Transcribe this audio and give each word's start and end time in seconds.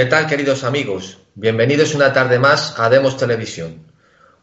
¿Qué 0.00 0.06
tal, 0.06 0.26
queridos 0.26 0.64
amigos? 0.64 1.18
Bienvenidos 1.34 1.94
una 1.94 2.10
tarde 2.10 2.38
más 2.38 2.74
a 2.78 2.88
Demos 2.88 3.18
Televisión. 3.18 3.84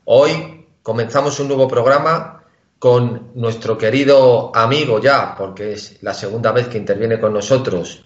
Hoy 0.05 0.67
comenzamos 0.83 1.39
un 1.39 1.47
nuevo 1.47 1.67
programa 1.67 2.43
con 2.77 3.31
nuestro 3.33 3.75
querido 3.75 4.55
amigo 4.55 5.01
ya, 5.01 5.33
porque 5.35 5.73
es 5.73 5.97
la 6.03 6.13
segunda 6.13 6.51
vez 6.51 6.67
que 6.67 6.77
interviene 6.77 7.19
con 7.19 7.33
nosotros, 7.33 8.05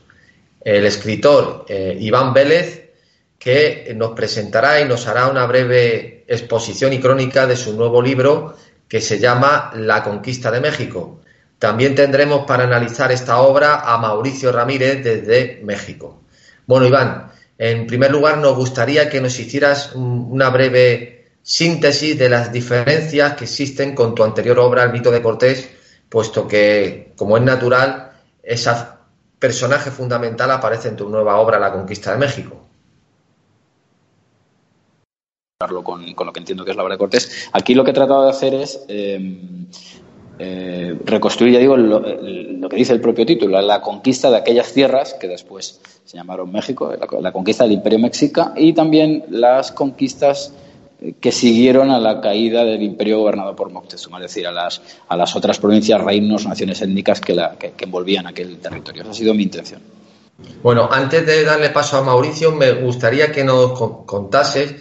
el 0.62 0.86
escritor 0.86 1.66
eh, 1.68 1.98
Iván 2.00 2.34
Vélez, 2.34 2.92
que 3.38 3.94
nos 3.98 4.12
presentará 4.12 4.80
y 4.80 4.86
nos 4.86 5.06
hará 5.08 5.28
una 5.28 5.46
breve 5.46 6.24
exposición 6.30 6.94
y 6.94 7.02
crónica 7.02 7.48
de 7.48 7.58
su 7.58 7.76
nuevo 7.76 8.02
libro 8.02 8.56
que 8.88 9.02
se 9.02 9.20
llama 9.20 9.74
La 9.76 10.02
conquista 10.06 10.52
de 10.52 10.62
México. 10.62 11.20
También 11.60 11.96
tendremos 11.96 12.46
para 12.46 12.64
analizar 12.64 13.12
esta 13.12 13.42
obra 13.42 13.82
a 13.82 13.98
Mauricio 13.98 14.54
Ramírez 14.54 15.04
desde 15.04 15.60
México. 15.66 16.22
Bueno, 16.66 16.88
Iván, 16.88 17.31
en 17.64 17.86
primer 17.86 18.10
lugar 18.10 18.40
nos 18.40 18.56
gustaría 18.56 19.08
que 19.08 19.22
nos 19.22 19.40
hicieras 19.40 19.94
una 19.94 20.50
breve 20.50 21.34
síntesis 21.44 22.18
de 22.18 22.28
las 22.28 22.52
diferencias 22.52 23.36
que 23.36 23.44
existen 23.44 23.94
con 23.94 24.16
tu 24.16 24.24
anterior 24.24 24.58
obra, 24.58 24.82
El 24.82 24.92
mito 24.92 25.12
de 25.12 25.22
Cortés, 25.22 25.70
puesto 26.10 26.48
que, 26.48 27.14
como 27.16 27.38
es 27.38 27.44
natural, 27.44 28.14
ese 28.42 28.72
personaje 29.38 29.92
fundamental 29.92 30.50
aparece 30.50 30.88
en 30.88 30.96
tu 30.96 31.08
nueva 31.08 31.38
obra, 31.38 31.60
La 31.60 31.72
conquista 31.72 32.14
de 32.14 32.18
México. 32.18 32.66
Con, 35.84 36.04
lo 36.26 36.34
que 36.34 36.40
entiendo 36.40 36.66
que 36.66 36.72
es 36.72 36.78
la 36.78 36.82
obra 36.82 36.96
de 36.96 36.98
Cortés. 37.00 37.48
Aquí 37.54 37.76
lo 37.76 37.84
que 37.84 37.92
he 37.92 37.94
tratado 37.94 38.24
de 38.24 38.32
hacer 38.32 38.56
es 38.56 38.84
eh, 38.88 39.38
eh, 40.44 40.98
reconstruir, 41.06 41.54
ya 41.54 41.60
digo, 41.60 41.78
lo, 41.78 42.02
que 42.68 42.76
dice 42.76 42.94
el 42.94 43.00
propio 43.00 43.28
título, 43.28 43.62
la 43.62 43.80
conquista 43.80 44.32
de 44.32 44.38
aquellas 44.38 44.74
tierras 44.74 45.14
que 45.14 45.28
después 45.28 45.80
se 46.04 46.18
llamaron 46.18 46.52
México, 46.52 46.92
la, 47.22 47.32
conquista 47.32 47.64
del 47.64 47.74
Imperio 47.74 48.00
Mexica 48.00 48.52
y 48.58 48.74
también 48.74 49.24
las 49.30 49.72
conquistas 49.72 50.52
eh, 51.00 51.14
que 51.22 51.32
siguieron 51.32 51.92
a 51.92 52.00
la 52.00 52.22
caída 52.22 52.66
del 52.66 52.82
imperio 52.82 53.20
gobernado 53.20 53.56
por 53.56 53.70
Moctezuma, 53.70 54.18
es 54.18 54.24
decir, 54.24 54.48
a 54.48 54.52
las, 54.52 54.82
a 55.10 55.16
las 55.16 55.36
otras 55.36 55.60
provincias, 55.60 56.02
reinos, 56.02 56.48
naciones 56.48 56.82
étnicas 56.82 57.22
que, 57.22 57.36
la, 57.36 57.52
que, 57.60 57.76
envolvían 57.78 58.26
aquel 58.26 58.58
territorio. 58.58 59.04
Ha 59.08 59.14
sido 59.14 59.36
mi 59.36 59.44
intención. 59.44 59.80
Bueno, 60.64 60.90
antes 60.92 61.24
de 61.24 61.44
darle 61.44 61.70
paso 61.70 61.98
a 61.98 62.02
Mauricio, 62.02 62.52
me 62.52 62.72
gustaría 62.72 63.32
que 63.32 63.44
nos 63.44 63.80
contases, 64.08 64.74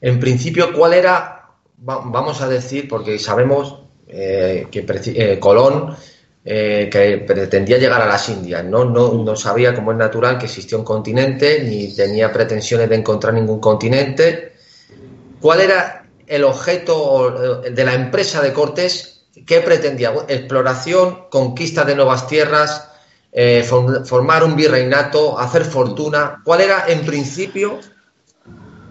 en 0.00 0.20
principio, 0.20 0.72
cuál 0.72 0.92
era, 0.92 1.48
vamos 1.78 2.42
a 2.42 2.48
decir, 2.48 2.86
porque 2.86 3.18
sabemos 3.18 3.89
eh, 4.12 4.66
que 4.70 4.84
eh, 4.88 5.38
Colón, 5.38 5.96
eh, 6.44 6.88
que 6.90 7.18
pretendía 7.18 7.78
llegar 7.78 8.02
a 8.02 8.06
las 8.06 8.28
Indias, 8.28 8.64
¿no? 8.64 8.84
No, 8.84 9.36
sabía, 9.36 9.74
como 9.74 9.92
es 9.92 9.98
natural, 9.98 10.38
que 10.38 10.46
existía 10.46 10.78
un 10.78 10.84
continente, 10.84 11.62
ni 11.62 11.94
tenía 11.94 12.32
pretensiones 12.32 12.88
de 12.88 12.96
encontrar 12.96 13.34
ningún 13.34 13.60
continente. 13.60 14.54
¿Cuál 15.40 15.60
era 15.60 16.06
el 16.26 16.44
objeto 16.44 17.62
de 17.70 17.84
la 17.84 17.94
empresa 17.94 18.42
de 18.42 18.52
Cortés? 18.52 19.26
¿Qué 19.46 19.60
pretendía? 19.60 20.12
Exploración, 20.28 21.28
conquista 21.30 21.84
de 21.84 21.94
nuevas 21.94 22.26
tierras, 22.26 22.88
formar 24.04 24.44
un 24.44 24.56
virreinato, 24.56 25.38
hacer 25.38 25.64
fortuna. 25.64 26.42
¿Cuál 26.44 26.62
era, 26.62 26.84
en 26.88 27.06
principio, 27.06 27.78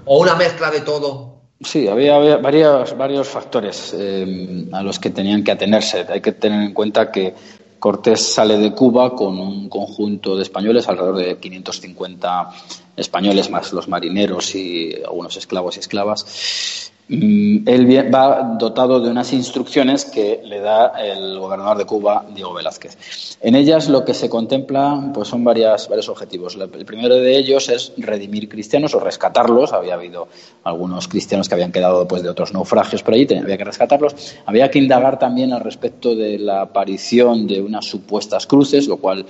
o 0.06 0.20
una 0.20 0.36
mezcla 0.36 0.72
de 0.72 0.81
todo, 0.81 1.28
Sí, 1.61 1.88
había, 1.89 2.38
varios, 2.38 2.97
varios 2.97 3.27
factores 3.27 3.93
eh, 3.97 4.65
a 4.71 4.81
los 4.81 4.97
que 4.97 5.09
tenían 5.09 5.43
que 5.43 5.52
atenerse. 5.52 6.05
Hay 6.07 6.21
que 6.21 6.31
tener 6.31 6.61
en 6.61 6.73
cuenta 6.73 7.11
que 7.11 7.33
Cortés 7.79 8.33
sale 8.33 8.57
de 8.57 8.73
Cuba 8.73 9.13
con 9.13 9.39
un 9.39 9.67
conjunto 9.67 10.38
de 10.38 10.43
españoles, 10.43 10.88
alrededor 10.88 11.17
de 11.17 11.38
550 11.38 12.50
españoles 12.95 13.50
más 13.50 13.73
los 13.73 13.88
marineros 13.88 14.56
y 14.56 14.95
algunos 15.06 15.35
esclavos 15.35 15.75
y 15.78 15.79
esclavas, 15.79 16.91
él 17.09 18.14
va 18.14 18.56
dotado 18.59 19.00
de 19.00 19.09
unas 19.09 19.34
instrucciones 19.34 20.06
que 20.06 20.42
le 20.44 20.59
da 20.59 20.94
el 21.02 21.40
gobernador 21.40 21.78
de 21.80 21.86
Cuba, 21.86 22.24
Diego 22.36 22.53
Velázquez. 22.53 23.38
En 23.42 23.56
ellas 23.56 23.90
lo 23.90 24.06
que 24.06 24.14
se 24.14 24.30
contempla 24.30 25.09
pues 25.12 25.28
son 25.28 25.44
varias, 25.44 25.90
varios 25.90 26.08
objetivos. 26.08 26.56
El 26.56 26.86
primero 26.86 27.16
de 27.16 27.36
ellos 27.36 27.68
es 27.70 27.94
redimir 27.97 28.47
cristianos 28.47 28.94
o 28.94 29.00
rescatarlos. 29.00 29.74
Había 29.74 29.96
habido 29.96 30.28
algunos 30.64 31.08
cristianos 31.08 31.50
que 31.50 31.56
habían 31.56 31.72
quedado 31.72 32.00
después 32.00 32.22
de 32.22 32.30
otros 32.30 32.53
naufragios 32.53 33.02
por 33.02 33.16
allí, 33.16 33.28
había 33.34 33.58
que 33.58 33.66
rescatarlos. 33.66 34.36
Había 34.46 34.70
que 34.70 34.78
indagar 34.78 35.18
también 35.18 35.52
al 35.52 35.62
respecto 35.62 36.16
de 36.16 36.38
la 36.38 36.62
aparición 36.62 37.47
de 37.47 37.59
unas 37.59 37.86
supuestas 37.86 38.46
cruces, 38.46 38.88
lo 38.88 38.97
cual 38.97 39.26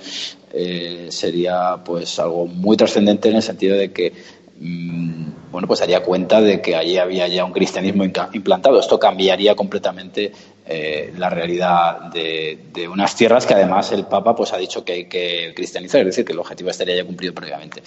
eh, 0.52 1.06
sería 1.10 1.78
pues 1.82 2.18
algo 2.18 2.46
muy 2.46 2.76
trascendente 2.76 3.30
en 3.30 3.36
el 3.36 3.42
sentido 3.42 3.76
de 3.76 3.92
que 3.92 4.12
bueno, 4.60 5.66
pues 5.66 5.80
daría 5.80 6.02
cuenta 6.02 6.40
de 6.40 6.60
que 6.60 6.76
allí 6.76 6.98
había 6.98 7.26
ya 7.28 7.44
un 7.44 7.52
cristianismo 7.52 8.04
implantado. 8.04 8.78
Esto 8.78 8.98
cambiaría 8.98 9.56
completamente 9.56 10.32
eh, 10.66 11.12
la 11.16 11.30
realidad 11.30 12.12
de, 12.12 12.88
unas 12.92 13.16
tierras 13.16 13.46
que 13.46 13.54
además 13.54 13.90
el 13.92 14.04
Papa 14.04 14.36
pues 14.36 14.52
ha 14.52 14.58
dicho 14.58 14.84
que 14.84 14.92
hay 14.92 15.04
que 15.06 15.52
cristianizar, 15.56 16.00
es 16.02 16.08
decir, 16.08 16.24
que 16.24 16.32
el 16.32 16.38
objetivo 16.38 16.70
estaría 16.70 16.94
ya 16.94 17.04
cumplido 17.04 17.34
previamente. 17.34 17.82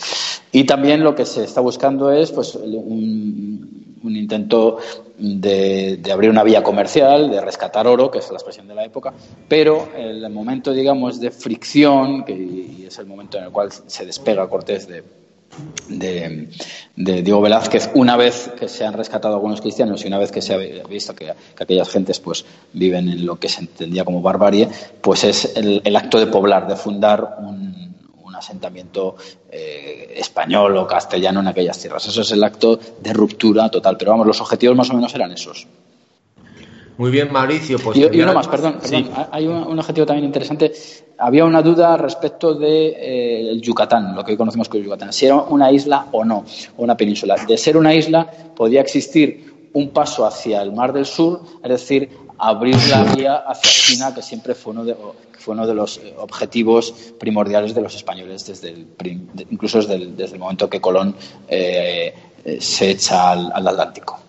Y 0.51 0.63
también 0.63 1.03
lo 1.03 1.13
que 1.13 1.25
se 1.25 1.43
está 1.43 1.61
buscando 1.61 2.11
es 2.11 2.31
pues 2.31 2.55
un, 2.55 3.95
intento 4.03 4.79
de, 5.17 6.01
abrir 6.11 6.31
una 6.31 6.43
vía 6.43 6.63
comercial, 6.63 7.29
de 7.29 7.39
rescatar 7.39 7.87
oro, 7.87 8.09
que 8.09 8.17
es 8.17 8.29
la 8.29 8.35
expresión 8.35 8.67
de 8.67 8.75
la 8.75 8.83
época, 8.83 9.13
pero 9.47 9.89
el 9.95 10.27
momento, 10.29 10.73
digamos, 10.73 11.19
de 11.21 11.31
fricción, 11.31 12.25
que 12.25 12.87
es 12.87 12.97
el 12.97 13.05
momento 13.05 13.37
en 13.37 13.45
el 13.45 13.51
cual 13.51 13.69
se 13.71 14.05
despega 14.05 14.49
Cortés 14.49 14.87
de 14.87 15.03
de, 15.87 16.49
Diego 16.95 17.41
Velázquez, 17.41 17.91
una 17.95 18.17
vez 18.17 18.51
que 18.59 18.67
se 18.67 18.85
han 18.85 18.93
rescatado 18.93 19.35
algunos 19.35 19.61
cristianos 19.61 20.03
y 20.03 20.07
una 20.07 20.17
vez 20.17 20.31
que 20.31 20.41
se 20.41 20.53
ha 20.53 20.87
visto 20.87 21.15
que, 21.15 21.33
aquellas 21.59 21.89
gentes 21.89 22.19
pues 22.19 22.45
viven 22.73 23.09
en 23.09 23.25
lo 23.25 23.39
que 23.39 23.49
se 23.49 23.61
entendía 23.61 24.05
como 24.05 24.21
barbarie, 24.21 24.69
pues 25.01 25.23
es 25.23 25.55
el, 25.55 25.95
acto 25.95 26.19
de 26.19 26.27
poblar, 26.27 26.67
de 26.67 26.75
fundar 26.75 27.37
un, 27.39 27.73
asentamiento 28.35 29.15
eh, 29.49 30.15
español 30.17 30.75
o 30.75 30.87
castellano 30.87 31.39
en 31.39 31.47
aquellas 31.47 31.79
tierras. 31.79 32.05
Eso 32.07 32.21
es 32.21 32.31
el 32.31 32.43
acto 32.43 32.77
de 32.99 33.13
ruptura 33.13 33.69
total. 33.69 33.95
Pero 33.95 34.11
vamos, 34.11 34.27
los 34.27 34.41
objetivos 34.41 34.75
más 34.75 34.89
o 34.89 34.95
menos 34.95 35.13
eran 35.13 35.31
esos. 35.31 35.67
Muy 36.97 37.11
bien, 37.11 37.31
Mauricio. 37.31 37.79
Pues 37.79 37.97
y, 37.97 38.21
uno 38.21 38.33
más, 38.33 38.47
perdón. 38.47 38.79
Hay 39.31 39.47
un, 39.47 39.77
objetivo 39.79 40.05
también 40.05 40.25
interesante. 40.25 40.71
Había 41.17 41.45
una 41.45 41.61
duda 41.61 41.97
respecto 41.97 42.53
de 42.53 42.87
eh, 42.89 43.49
el 43.49 43.61
Yucatán, 43.61 44.15
lo 44.15 44.23
que 44.23 44.31
hoy 44.31 44.37
conocemos 44.37 44.69
como 44.69 44.83
Yucatán, 44.83 45.13
si 45.13 45.25
era 45.25 45.35
una 45.35 45.71
isla 45.71 46.07
o 46.11 46.23
no, 46.23 46.45
o 46.77 46.83
una 46.83 46.97
península. 46.97 47.35
De 47.47 47.57
ser 47.57 47.77
una 47.77 47.93
isla, 47.93 48.29
podía 48.55 48.81
existir 48.81 49.69
un 49.73 49.89
paso 49.89 50.25
hacia 50.25 50.61
el 50.61 50.71
Mar 50.71 50.93
del 50.93 51.05
Sur, 51.05 51.41
es 51.63 51.69
decir, 51.69 52.09
abrir 52.37 52.75
la 52.89 53.03
vía 53.15 53.35
hacia 53.37 53.71
China, 53.71 54.13
que 54.13 54.21
siempre 54.21 54.53
fue 54.53 54.73
uno 54.73 54.85
de, 54.85 54.95
fue 55.39 55.53
uno 55.53 55.65
de 55.65 55.73
los 55.73 55.97
eh, 55.97 56.13
objetivos 56.17 56.93
primordiales 57.19 57.73
de 57.73 57.81
los 57.81 57.95
españoles, 57.95 58.45
desde 58.45 58.69
el, 58.69 58.87
incluso 59.49 59.79
desde 59.79 59.95
el, 59.95 60.15
desde 60.15 60.35
el 60.35 60.39
momento 60.39 60.69
que 60.69 60.79
Colón 60.79 61.15
eh, 61.47 62.13
se 62.59 62.91
echa 62.91 63.31
al 63.31 63.67
Atlántico. 63.67 64.22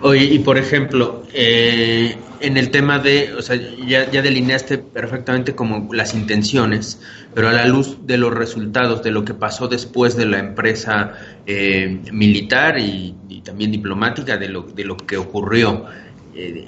Oye, 0.00 0.24
y 0.24 0.38
por 0.40 0.58
ejemplo, 0.58 1.22
eh, 1.32 2.16
en 2.40 2.56
el 2.56 2.70
tema 2.70 2.98
de, 2.98 3.32
o 3.34 3.42
sea, 3.42 3.56
ya, 3.56 4.06
delineaste 4.06 4.78
perfectamente 4.78 5.54
como 5.54 5.92
las 5.94 6.14
intenciones, 6.14 7.00
pero 7.32 7.48
a 7.48 7.52
la 7.52 7.66
luz 7.66 7.98
de 8.06 8.18
los 8.18 8.34
resultados, 8.34 9.02
de 9.02 9.10
lo 9.10 9.24
que 9.24 9.34
pasó 9.34 9.68
después 9.68 10.16
de 10.16 10.26
la 10.26 10.38
empresa 10.38 11.12
eh, 11.46 12.00
militar 12.12 12.78
y, 12.78 13.14
también 13.44 13.70
diplomática, 13.70 14.38
de 14.38 14.48
lo, 14.48 14.62
de 14.62 14.84
lo 14.84 14.96
que 14.96 15.18
ocurrió, 15.18 15.84
eh, 16.34 16.66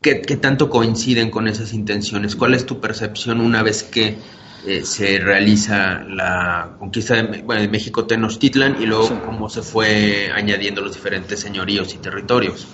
¿qué, 0.00 0.20
¿qué 0.20 0.36
tanto 0.36 0.68
coinciden 0.68 1.30
con 1.30 1.46
esas 1.46 1.72
intenciones? 1.72 2.34
¿Cuál 2.34 2.54
es 2.54 2.66
tu 2.66 2.80
percepción 2.80 3.40
una 3.40 3.62
vez 3.62 3.84
que 3.84 4.16
eh, 4.64 4.84
se 4.84 5.18
realiza 5.18 6.04
la 6.04 6.76
conquista 6.78 7.14
de, 7.20 7.42
bueno, 7.42 7.62
de 7.62 7.68
México 7.68 8.06
Tenochtitlan 8.06 8.80
y 8.80 8.86
luego 8.86 9.20
cómo 9.24 9.48
se 9.48 9.62
fue 9.62 10.30
añadiendo 10.32 10.80
los 10.80 10.94
diferentes 10.94 11.40
señoríos 11.40 11.92
y 11.94 11.98
territorios. 11.98 12.68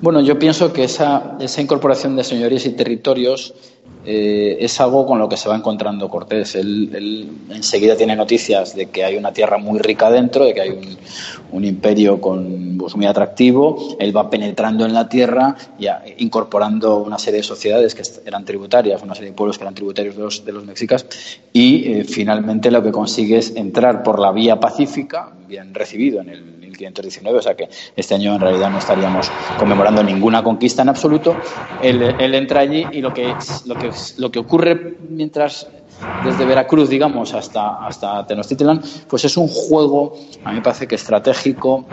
Bueno, 0.00 0.20
yo 0.20 0.38
pienso 0.38 0.72
que 0.72 0.84
esa, 0.84 1.36
esa 1.38 1.60
incorporación 1.60 2.16
de 2.16 2.24
señoríos 2.24 2.66
y 2.66 2.70
territorios 2.70 3.54
eh, 4.10 4.64
es 4.64 4.80
algo 4.80 5.04
con 5.04 5.18
lo 5.18 5.28
que 5.28 5.36
se 5.36 5.50
va 5.50 5.54
encontrando 5.54 6.08
Cortés. 6.08 6.54
Él, 6.54 7.28
enseguida 7.50 7.94
tiene 7.94 8.16
noticias 8.16 8.74
de 8.74 8.86
que 8.86 9.04
hay 9.04 9.16
una 9.16 9.34
tierra 9.34 9.58
muy 9.58 9.78
rica 9.80 10.10
dentro, 10.10 10.46
de 10.46 10.54
que 10.54 10.62
hay 10.62 10.70
un, 11.52 11.62
imperio 11.62 12.18
con, 12.18 12.78
pues, 12.78 12.96
muy 12.96 13.04
atractivo. 13.04 13.96
Él 13.98 14.16
va 14.16 14.30
penetrando 14.30 14.86
en 14.86 14.94
la 14.94 15.10
tierra 15.10 15.54
y 15.78 15.88
incorporando 16.24 16.96
una 17.00 17.18
serie 17.18 17.40
de 17.40 17.44
sociedades 17.44 17.94
que 17.94 18.02
eran 18.24 18.46
tributarias, 18.46 19.02
una 19.02 19.14
serie 19.14 19.28
de 19.28 19.36
pueblos 19.36 19.58
que 19.58 19.64
eran 19.64 19.74
tributarios 19.74 20.16
de 20.16 20.22
los, 20.22 20.42
de 20.42 20.52
los 20.52 20.64
mexicas. 20.64 21.04
Y 21.52 21.92
eh, 21.92 22.04
finalmente 22.04 22.70
lo 22.70 22.82
que 22.82 22.90
consigue 22.90 23.36
es 23.36 23.54
entrar 23.56 24.02
por 24.02 24.20
la 24.20 24.32
vía 24.32 24.58
pacífica, 24.58 25.32
bien 25.46 25.74
recibido 25.74 26.22
en 26.22 26.30
el 26.30 26.58
1519, 26.78 27.38
o 27.38 27.42
sea 27.42 27.56
que 27.56 27.68
este 27.96 28.14
año 28.14 28.34
en 28.34 28.40
realidad 28.40 28.70
no 28.70 28.78
estaríamos 28.78 29.30
conmemorando 29.58 30.02
ninguna 30.02 30.42
conquista 30.42 30.82
en 30.82 30.90
absoluto. 30.90 31.36
Él, 31.82 32.02
entra 32.34 32.60
allí 32.60 32.86
y 32.92 33.00
lo 33.00 33.12
que, 33.12 33.34
lo, 33.66 33.74
que, 33.74 33.90
lo 34.18 34.30
que 34.30 34.38
ocurre 34.38 34.96
mientras 35.08 35.66
desde 36.24 36.44
Veracruz, 36.44 36.88
digamos, 36.88 37.34
hasta, 37.34 37.84
hasta 37.84 38.26
Tenochtitlan, 38.26 38.82
pues 39.08 39.24
es 39.24 39.36
un 39.36 39.48
juego, 39.48 40.16
a 40.44 40.50
mí 40.50 40.56
me 40.56 40.62
parece 40.62 40.86
que 40.86 40.94
estratégico, 40.94 41.86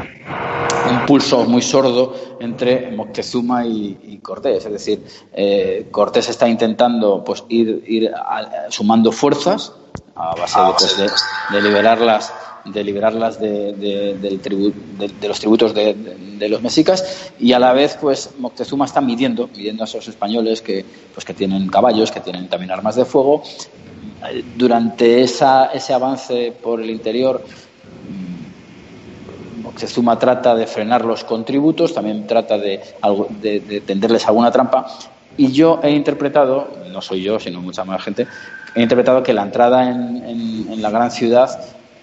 un 0.90 1.06
pulso 1.06 1.44
muy 1.46 1.62
sordo 1.62 2.14
entre 2.40 2.92
Moctezuma 2.92 3.66
y, 3.66 4.20
Cortés. 4.22 4.66
Es 4.66 4.72
decir, 4.72 5.06
eh, 5.34 5.88
Cortés 5.92 6.30
está 6.30 6.48
intentando 6.48 7.24
pues, 7.24 7.44
ir, 7.50 7.84
ir 7.88 8.12
sumando 8.70 9.12
fuerzas 9.12 9.74
a 10.16 10.36
base 10.36 10.60
de, 10.60 11.10
pues, 11.10 11.24
de, 11.52 11.62
liberarlas 11.62 12.34
de 12.66 12.84
liberarlas 12.84 13.40
de, 13.40 13.74
de, 13.74 15.28
los 15.28 15.40
tributos 15.40 15.74
de, 15.74 16.50
los 16.50 16.62
mexicas 16.62 17.32
y 17.40 17.54
a 17.54 17.60
la 17.60 17.74
vez 17.74 17.98
pues 18.00 18.32
Moctezuma 18.40 18.86
está 18.86 19.02
midiendo 19.02 19.48
midiendo 19.56 19.84
a 19.84 19.86
esos 19.86 20.08
españoles 20.08 20.62
que 20.62 20.84
pues 21.14 21.26
que 21.26 21.34
tienen 21.34 21.68
caballos 21.68 22.12
que 22.12 22.20
tienen 22.20 22.48
también 22.48 22.72
armas 22.72 22.96
de 22.96 23.06
fuego. 23.06 23.44
Durante 24.56 25.22
esa, 25.22 25.68
ese 25.68 25.94
avance 25.94 26.52
por 26.64 26.82
el 26.82 26.90
interior 26.90 27.46
Moctezuma 29.62 30.18
trata 30.18 30.56
de 30.56 30.66
frenar 30.66 31.06
los 31.06 31.24
contributos 31.24 31.94
también 31.94 32.26
trata 32.26 32.58
de, 32.58 32.82
de 33.42 33.84
tenderles 33.86 34.28
alguna 34.28 34.52
trampa. 34.52 34.88
Y 35.38 35.52
yo 35.52 35.80
he 35.84 35.92
interpretado 35.92 36.70
no 36.92 37.02
soy 37.02 37.22
yo 37.22 37.40
sino 37.40 37.62
mucha 37.62 37.84
más 37.84 38.02
gente 38.02 38.28
he 38.76 38.82
interpretado 38.82 39.24
que 39.24 39.34
la 39.34 39.44
entrada 39.44 39.90
en, 39.90 40.82
la 40.82 40.90
gran 40.90 41.10
ciudad, 41.10 41.50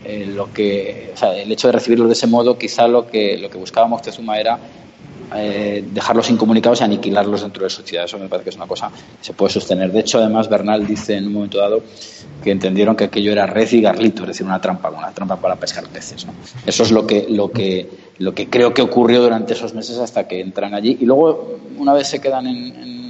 eh, 0.05 0.27
lo 0.27 0.53
que, 0.53 1.13
el 1.37 1.53
hecho 1.53 1.69
de 1.69 1.73
recibirlos 1.73 2.09
de 2.09 2.15
ese 2.15 2.27
modo, 2.27 2.59
quizá 2.59 2.89
lo 2.89 3.07
que, 3.07 3.39
lo 3.39 3.49
que 3.51 3.59
buscaba 3.59 3.87
Moctezuma 3.87 4.39
era 4.39 4.59
eh, 5.35 5.85
dejarlos 5.93 6.29
incomunicados 6.31 6.81
y 6.81 6.85
aniquilarlos 6.85 7.43
dentro 7.43 7.65
de 7.65 7.71
su 7.71 7.83
ciudad. 7.83 8.05
Eso 8.05 8.19
me 8.19 8.29
parece 8.29 8.45
que 8.45 8.51
es 8.51 8.57
una 8.57 8.67
cosa 8.67 8.89
que 8.91 9.25
se 9.25 9.33
puede 9.33 9.53
sostener. 9.53 9.93
De 9.93 10.01
hecho, 10.01 10.19
además, 10.19 10.49
Bernal 10.49 10.87
dice 10.87 11.17
en 11.17 11.27
un 11.27 11.33
momento 11.35 11.59
dado 11.59 11.83
que 12.43 12.51
entendieron 12.51 12.97
que 12.97 13.05
aquello 13.05 13.33
era 13.33 13.47
red 13.47 13.71
y 13.71 13.81
garlito, 13.81 14.23
es 14.23 14.29
decir, 14.29 14.45
una 14.45 14.61
trampa, 14.61 14.91
una 14.91 15.13
trampa 15.13 15.37
para 15.37 15.57
pescar 15.57 15.87
peces. 15.87 16.27
Eso 16.67 16.83
es 16.83 16.91
lo 16.91 17.07
que, 17.07 17.27
lo, 17.29 17.51
que, 17.53 17.89
lo 18.19 18.35
que 18.35 18.51
creo 18.51 18.75
que 18.75 18.83
ocurrió 18.83 19.23
durante 19.23 19.53
esos 19.55 19.75
meses 19.75 19.99
hasta 19.99 20.27
que 20.27 20.41
entran 20.41 20.75
allí. 20.75 20.99
Y 21.01 21.05
luego, 21.05 21.59
una 21.79 21.93
vez 21.95 22.09
se 22.09 22.21
quedan 22.21 22.47
en 22.49 23.02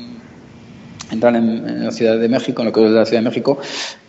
entran 1.12 1.36
en, 1.36 1.84
la 1.84 1.90
Ciudad 1.90 2.18
de 2.18 2.28
México, 2.28 2.62
en 2.62 2.66
lo 2.66 2.72
que 2.72 2.84
es 2.84 2.90
la 2.90 3.04
Ciudad 3.04 3.20
de 3.20 3.28
México, 3.28 3.58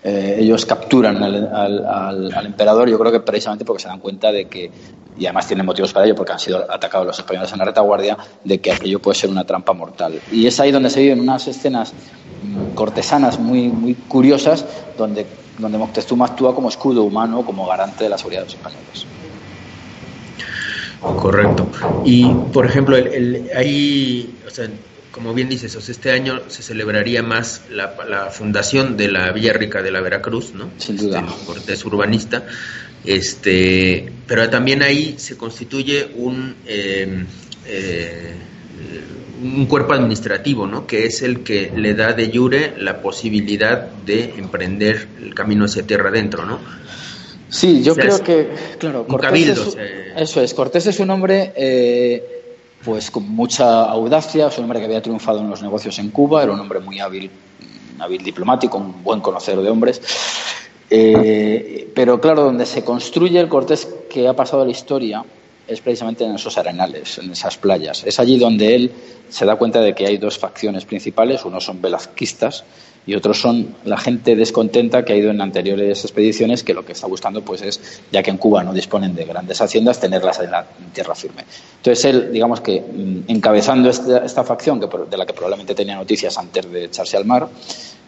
eh, 0.03 0.37
ellos 0.39 0.65
capturan 0.65 1.21
al, 1.21 2.45
emperador, 2.45 2.89
yo 2.89 2.97
creo 2.97 3.11
que 3.11 3.19
precisamente 3.19 3.65
porque 3.65 3.83
se 3.83 3.89
dan 3.89 3.99
cuenta 3.99 4.31
de 4.31 4.45
que, 4.45 4.71
y 5.17 5.25
además 5.25 5.47
tienen 5.47 5.65
motivos 5.65 5.93
para 5.93 6.05
ello, 6.05 6.15
porque 6.15 6.31
han 6.31 6.39
sido 6.39 6.59
atacados 6.71 7.05
los 7.05 7.19
españoles 7.19 7.51
en 7.51 7.59
la 7.59 7.65
retaguardia, 7.65 8.17
de 8.43 8.59
que 8.59 8.71
aquello 8.71 8.99
puede 8.99 9.15
ser 9.15 9.29
una 9.29 9.43
trampa 9.43 9.73
mortal. 9.73 10.19
Y 10.31 10.47
es 10.47 10.59
ahí 10.59 10.71
donde 10.71 10.89
se 10.89 11.01
viven 11.01 11.19
unas 11.19 11.47
escenas 11.47 11.93
mm, 11.93 12.73
cortesanas 12.73 13.37
muy, 13.37 13.67
muy 13.67 13.95
curiosas, 13.95 14.65
donde, 14.97 15.25
donde 15.59 15.77
Moctezuma 15.77 16.25
actúa 16.25 16.55
como 16.55 16.69
escudo 16.69 17.03
humano, 17.03 17.45
como 17.45 17.67
garante 17.67 18.05
de 18.05 18.09
la 18.09 18.17
seguridad 18.17 18.41
de 18.41 18.45
los 18.45 18.55
españoles. 18.55 19.05
Correcto. 21.01 21.67
Y, 22.05 22.33
por 22.53 22.65
ejemplo, 22.65 22.95
el, 22.95 23.49
ahí, 23.53 24.39
o 24.47 24.49
sea, 24.49 24.69
como 25.13 25.35
bien 25.35 25.47
dices, 25.47 25.75
este 25.89 26.11
año 26.11 26.41
se 26.47 26.63
celebraría 26.63 27.21
más 27.21 27.61
la, 27.69 28.31
fundación 28.31 28.97
de 28.97 29.11
la 29.11 29.31
Villa 29.31 29.53
Rica 29.53 29.83
de 29.83 29.91
la 29.91 30.01
Veracruz, 30.01 30.53
¿no? 30.55 30.71
Sin 30.79 30.97
duda. 30.97 31.19
Este, 31.19 31.45
Cortés 31.45 31.85
urbanista. 31.85 32.47
Este, 33.05 34.11
pero 34.25 34.49
también 34.49 34.81
ahí 34.81 35.15
se 35.19 35.37
constituye 35.37 36.09
un, 36.15 36.55
em, 36.65 37.27
eh, 37.67 38.33
un 39.43 39.67
cuerpo 39.67 39.93
administrativo, 39.93 40.65
¿no? 40.65 40.87
Que 40.87 41.05
es 41.05 41.21
el 41.21 41.43
que 41.43 41.71
le 41.75 41.93
da 41.93 42.13
de 42.13 42.31
jure 42.35 42.73
la 42.79 42.99
posibilidad 42.99 43.87
de 43.87 44.33
emprender 44.37 45.07
el 45.21 45.35
camino 45.35 45.65
hacia 45.65 45.83
tierra 45.83 46.09
adentro, 46.09 46.43
¿no? 46.43 46.59
Sí, 47.49 47.83
yo 47.83 47.93
creo 47.93 48.23
que, 48.23 48.49
claro, 48.79 49.05
Cortés 49.05 49.49
es, 49.49 49.77
eso 50.17 50.41
es, 50.41 50.55
Cortés 50.55 50.87
es 50.87 50.99
un 50.99 51.11
hombre 51.11 51.53
eh, 51.55 52.42
pues 52.83 53.11
con 53.11 53.29
mucha 53.29 53.83
audacia, 53.83 54.47
es 54.47 54.57
un 54.57 54.65
hombre 54.65 54.79
que 54.79 54.85
había 54.85 55.01
triunfado 55.01 55.39
en 55.39 55.49
los 55.49 55.61
negocios 55.61 55.97
en 55.99 56.09
Cuba, 56.09 56.43
era 56.43 56.51
un 56.51 56.59
hombre 56.59 56.79
muy 56.79 56.99
hábil, 56.99 57.29
hábil 57.99 58.23
diplomático, 58.23 58.77
un 58.77 59.03
buen 59.03 59.21
conocedor 59.21 59.63
de 59.63 59.69
hombres. 59.69 60.01
Eh, 60.89 61.91
pero 61.95 62.19
claro, 62.19 62.43
donde 62.43 62.65
se 62.65 62.83
construye 62.83 63.39
el 63.39 63.47
Cortés 63.47 63.87
que 64.09 64.27
ha 64.27 64.35
pasado 64.35 64.61
a 64.61 64.65
la 64.65 64.71
historia 64.71 65.23
es 65.67 65.79
precisamente 65.79 66.25
en 66.25 66.35
esos 66.35 66.57
arenales, 66.57 67.17
en 67.17 67.31
esas 67.31 67.57
playas. 67.57 68.03
Es 68.05 68.19
allí 68.19 68.37
donde 68.37 68.75
él 68.75 68.91
se 69.29 69.45
da 69.45 69.55
cuenta 69.55 69.79
de 69.79 69.95
que 69.95 70.05
hay 70.05 70.17
dos 70.17 70.37
facciones 70.37 70.85
principales, 70.85 71.45
unos 71.45 71.63
son 71.63 71.81
velazquistas 71.81 72.63
y 73.05 73.15
otros 73.15 73.39
son 73.39 73.75
la 73.83 73.97
gente 73.97 74.35
descontenta 74.35 75.03
que 75.03 75.13
ha 75.13 75.15
ido 75.15 75.31
en 75.31 75.41
anteriores 75.41 76.03
expediciones 76.03 76.63
que 76.63 76.73
lo 76.73 76.85
que 76.85 76.93
está 76.93 77.07
buscando 77.07 77.41
pues 77.41 77.61
es, 77.61 78.01
ya 78.11 78.23
que 78.23 78.31
en 78.31 78.37
Cuba 78.37 78.63
no 78.63 78.73
disponen 78.73 79.15
de 79.15 79.25
grandes 79.25 79.61
haciendas, 79.61 79.99
tenerlas 79.99 80.39
en 80.39 80.51
la 80.51 80.65
tierra 80.93 81.15
firme. 81.15 81.43
Entonces 81.77 82.05
él, 82.05 82.31
digamos 82.31 82.61
que 82.61 82.81
mm, 82.81 83.29
encabezando 83.29 83.89
esta, 83.89 84.25
esta 84.25 84.43
facción, 84.43 84.79
que, 84.79 84.87
de 85.09 85.17
la 85.17 85.25
que 85.25 85.33
probablemente 85.33 85.75
tenía 85.75 85.95
noticias 85.95 86.37
antes 86.37 86.71
de 86.71 86.85
echarse 86.85 87.17
al 87.17 87.25
mar, 87.25 87.49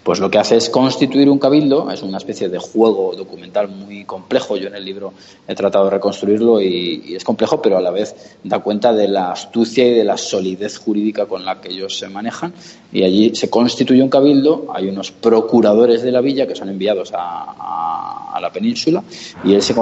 pues 0.05 0.19
lo 0.19 0.29
que 0.29 0.37
hace 0.37 0.55
es 0.55 0.69
constituir 0.69 1.31
un 1.31 1.39
cabildo, 1.39 1.89
es 1.89 2.03
una 2.03 2.19
especie 2.19 2.47
de 2.47 2.59
juego 2.59 3.15
documental 3.15 3.69
muy 3.69 4.03
complejo, 4.03 4.55
yo 4.55 4.67
en 4.67 4.75
el 4.75 4.85
libro 4.85 5.13
he 5.47 5.55
tratado 5.55 5.85
de 5.85 5.89
reconstruirlo 5.89 6.61
y, 6.61 7.15
es 7.15 7.23
complejo, 7.23 7.59
pero 7.59 7.75
a 7.75 7.81
la 7.81 7.89
vez 7.89 8.37
da 8.43 8.59
cuenta 8.59 8.93
de 8.93 9.07
la 9.07 9.31
astucia 9.31 9.83
y 9.83 9.95
de 9.95 10.03
la 10.03 10.15
solidez 10.15 10.77
jurídica 10.77 11.25
con 11.25 11.43
la 11.43 11.59
que 11.59 11.69
ellos 11.69 11.97
se 11.97 12.07
manejan. 12.07 12.53
Y 12.93 13.03
allí 13.03 13.33
se 13.33 13.49
constituye 13.49 14.03
un 14.03 14.09
cabildo, 14.09 14.67
hay 14.71 14.89
unos 14.89 15.11
procuradores 15.11 16.03
de 16.03 16.11
la 16.11 16.21
villa 16.21 16.45
que 16.45 16.53
son 16.53 16.69
enviados 16.69 17.11
a, 17.11 18.37
la 18.39 18.51
península 18.51 19.01
y 19.43 19.53
él, 19.53 19.63
se, 19.63 19.73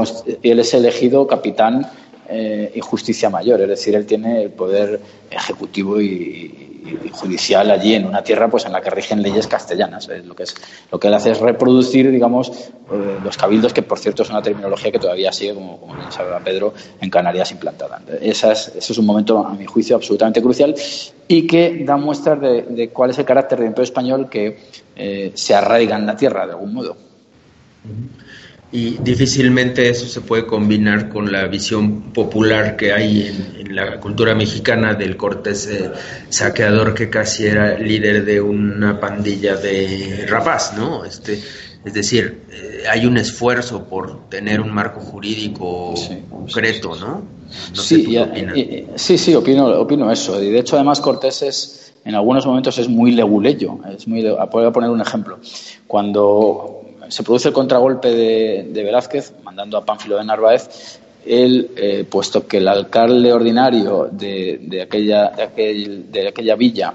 él 0.42 0.60
es 0.60 0.74
elegido 0.74 1.28
capitán 1.28 1.86
eh, 2.30 2.72
y 2.74 2.80
justicia 2.80 3.30
mayor, 3.30 3.60
es 3.60 3.68
decir, 3.68 3.94
él 3.94 4.06
tiene 4.06 4.44
el 4.44 4.52
poder 4.52 5.02
ejecutivo 5.30 6.00
y, 6.00 6.63
judicial 7.12 7.72
allí 7.72 7.96
en 7.96 8.06
una 8.06 8.24
tierra 8.24 8.50
pues 8.50 8.66
en 8.66 8.72
la 8.72 8.82
que 8.82 8.90
rigen 8.90 9.22
leyes 9.22 9.48
castellanas. 9.48 10.10
Lo 10.26 10.36
que 10.36 10.44
es 10.44 10.56
lo 10.92 11.00
que 11.00 11.08
él 11.08 11.14
hace 11.14 11.32
es 11.32 11.40
reproducir, 11.40 12.12
digamos, 12.12 12.50
eh, 12.50 13.20
los 13.24 13.38
cabildos, 13.38 13.74
que 13.74 13.82
por 13.82 14.00
cierto 14.00 14.24
es 14.24 14.30
una 14.30 14.42
terminología 14.42 14.92
que 14.92 15.00
todavía 15.00 15.32
sigue, 15.32 15.54
como, 15.54 15.80
como 15.80 16.12
sabe 16.12 16.32
Pedro, 16.44 16.74
en 17.02 17.10
Canarias 17.10 17.52
implantada. 17.52 18.02
Esa 18.22 18.52
es, 18.52 18.70
ese 18.76 18.94
es 18.94 18.98
un 18.98 19.06
momento, 19.06 19.46
a 19.46 19.54
mi 19.54 19.66
juicio, 19.66 19.96
absolutamente 19.96 20.42
crucial 20.42 20.76
y 21.28 21.48
que 21.48 21.84
da 21.86 21.98
muestras 21.98 22.40
de, 22.42 22.90
cuál 22.92 23.12
es 23.12 23.20
el 23.20 23.26
carácter 23.26 23.60
del 23.60 23.68
imperio 23.68 23.86
español 23.86 24.30
que 24.30 24.60
eh, 24.96 25.32
se 25.34 25.56
arraiga 25.56 25.96
en 25.96 26.06
la 26.06 26.16
tierra 26.16 26.46
de 26.46 26.52
algún 26.52 26.74
modo 26.74 26.98
y 28.74 28.98
difícilmente 28.98 29.88
eso 29.88 30.08
se 30.08 30.22
puede 30.22 30.48
combinar 30.48 31.08
con 31.08 31.32
la 31.32 31.46
visión 31.46 32.12
popular 32.12 32.76
que 32.76 32.92
hay 32.92 33.28
en, 33.60 33.76
la 33.76 34.00
cultura 34.00 34.36
mexicana 34.36 34.94
del 34.94 35.16
Cortés 35.16 35.68
eh, 35.68 35.92
saqueador 36.30 36.94
que 36.94 37.10
casi 37.10 37.46
era 37.46 37.78
líder 37.78 38.26
de 38.26 38.40
una 38.42 39.00
pandilla 39.00 39.56
de 39.56 40.26
rapaz, 40.28 40.76
¿no? 40.76 41.06
Este, 41.06 41.40
es 41.86 41.94
decir, 41.94 42.44
eh, 42.52 42.84
hay 42.90 43.06
un 43.06 43.18
esfuerzo 43.18 43.86
por 43.86 44.28
tener 44.30 44.62
un 44.62 44.72
marco 44.72 45.00
jurídico 45.00 45.96
concreto, 46.30 46.96
¿no? 46.96 47.24
sí, 47.74 48.18
sí, 48.96 49.18
sí, 49.18 49.36
opino, 49.36 49.68
opino 49.80 50.12
eso. 50.12 50.42
Y 50.42 50.50
de 50.52 50.60
hecho, 50.60 50.76
además, 50.76 51.00
Cortés 51.00 51.42
es, 51.42 51.94
en 52.06 52.16
algunos 52.16 52.46
momentos 52.46 52.78
es 52.78 52.88
muy 52.88 53.12
leguleyo. 53.12 53.80
Es 53.96 54.08
muy, 54.08 54.24
voy 54.24 54.66
a 54.66 54.72
poner 54.72 54.90
un 54.90 55.02
ejemplo. 55.02 55.40
Cuando 55.88 56.83
se 57.14 57.22
produce 57.22 57.50
el 57.50 57.54
contragolpe 57.54 58.10
de, 58.10 58.84
Velázquez, 58.84 59.36
mandando 59.44 59.78
a 59.78 59.86
Pánfilo 59.86 60.18
de 60.18 60.26
Narváez, 60.26 61.00
él, 61.24 61.70
eh, 61.78 62.06
puesto 62.10 62.48
que 62.48 62.58
el 62.58 62.68
alcalde 62.68 63.32
ordinario 63.32 64.10
de, 64.12 64.82
aquella, 64.82 65.30
de, 65.30 66.28
aquella 66.28 66.56
villa 66.56 66.92